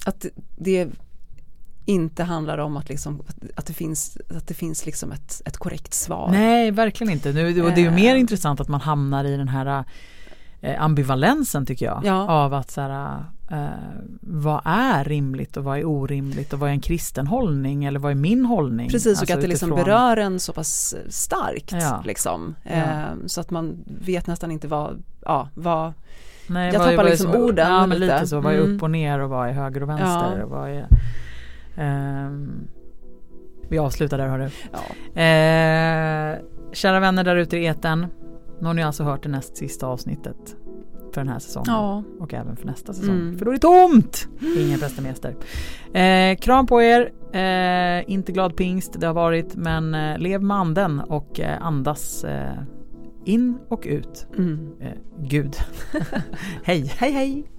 att 0.04 0.26
det 0.56 0.88
inte 1.86 2.24
handlar 2.24 2.58
om 2.58 2.76
att, 2.76 2.88
liksom, 2.88 3.22
att 3.54 3.66
det 3.66 3.72
finns, 3.72 4.18
att 4.30 4.46
det 4.46 4.54
finns 4.54 4.86
liksom 4.86 5.12
ett, 5.12 5.42
ett 5.44 5.56
korrekt 5.56 5.94
svar. 5.94 6.28
Nej, 6.30 6.70
verkligen 6.70 7.12
inte. 7.12 7.32
Nu, 7.32 7.52
det 7.52 7.60
är 7.60 7.78
ju 7.78 7.90
mer 7.90 8.14
eh. 8.14 8.20
intressant 8.20 8.60
att 8.60 8.68
man 8.68 8.80
hamnar 8.80 9.24
i 9.24 9.36
den 9.36 9.48
här 9.48 9.84
ambivalensen 10.78 11.66
tycker 11.66 11.86
jag. 11.86 12.00
Ja. 12.04 12.28
Av 12.28 12.54
att 12.54 12.70
så 12.70 12.80
här, 12.80 13.24
eh, 13.50 13.68
vad 14.20 14.60
är 14.64 15.04
rimligt 15.04 15.56
och 15.56 15.64
vad 15.64 15.78
är 15.78 15.84
orimligt 15.84 16.52
och 16.52 16.58
vad 16.58 16.68
är 16.68 16.72
en 16.72 16.80
kristen 16.80 17.26
hållning 17.26 17.84
eller 17.84 18.00
vad 18.00 18.10
är 18.10 18.16
min 18.16 18.44
hållning? 18.44 18.88
Precis 18.88 19.16
och 19.16 19.22
alltså 19.22 19.34
att 19.34 19.40
det 19.40 19.46
liksom 19.46 19.70
berör 19.70 20.16
en 20.16 20.40
så 20.40 20.52
pass 20.52 20.94
starkt 21.08 21.72
ja. 21.72 22.02
liksom. 22.04 22.54
Eh, 22.64 23.02
så 23.26 23.40
att 23.40 23.50
man 23.50 23.84
vet 23.86 24.26
nästan 24.26 24.50
inte 24.50 24.68
vad, 24.68 25.02
ja, 25.22 25.48
vad 25.54 25.92
Nej, 26.46 26.72
jag 26.72 26.82
tappar 26.82 27.04
liksom 27.04 27.32
så, 27.32 27.38
orden 27.38 27.72
ja, 27.72 27.86
men 27.86 27.98
lite. 27.98 28.14
lite 28.14 28.26
så, 28.26 28.40
vad 28.40 28.54
är 28.54 28.58
mm. 28.58 28.76
upp 28.76 28.82
och 28.82 28.90
ner 28.90 29.18
och 29.18 29.30
vad 29.30 29.48
är 29.48 29.52
höger 29.52 29.82
och 29.82 29.88
vänster 29.88 30.42
och 30.42 30.50
vad 30.50 30.70
är 30.70 30.86
um, 32.26 32.68
Vi 33.68 33.78
avslutar 33.78 34.18
där 34.18 34.28
hörru. 34.28 34.50
Ja. 34.72 35.20
Eh, 35.20 36.38
kära 36.72 37.00
vänner 37.00 37.24
där 37.24 37.36
ute 37.36 37.56
i 37.56 37.64
eten 37.64 38.06
nu 38.64 38.68
har 38.68 38.74
ni 38.74 38.82
alltså 38.82 39.04
hört 39.04 39.22
det 39.22 39.28
näst 39.28 39.56
sista 39.56 39.86
avsnittet 39.86 40.56
för 41.14 41.20
den 41.20 41.28
här 41.28 41.38
säsongen 41.38 41.72
ja. 41.72 42.02
och 42.20 42.34
även 42.34 42.56
för 42.56 42.66
nästa 42.66 42.92
säsong. 42.92 43.14
Mm. 43.14 43.38
För 43.38 43.44
då 43.44 43.50
är 43.50 43.54
det 43.54 43.60
tomt! 43.60 44.28
Ingen 44.58 44.80
prästermester. 44.80 45.36
Eh, 45.94 46.36
kram 46.36 46.66
på 46.66 46.82
er, 46.82 47.12
eh, 47.32 48.10
inte 48.10 48.32
glad 48.32 48.56
pingst 48.56 49.00
det 49.00 49.06
har 49.06 49.14
varit 49.14 49.56
men 49.56 49.94
eh, 49.94 50.18
lev 50.18 50.42
med 50.42 50.56
anden 50.56 51.00
och 51.00 51.40
eh, 51.40 51.66
andas 51.66 52.24
eh, 52.24 52.58
in 53.24 53.58
och 53.68 53.82
ut. 53.86 54.26
Mm. 54.36 54.72
Eh, 54.80 54.92
Gud. 55.18 55.56
hej, 56.62 56.92
hej 56.96 57.12
hej! 57.12 57.50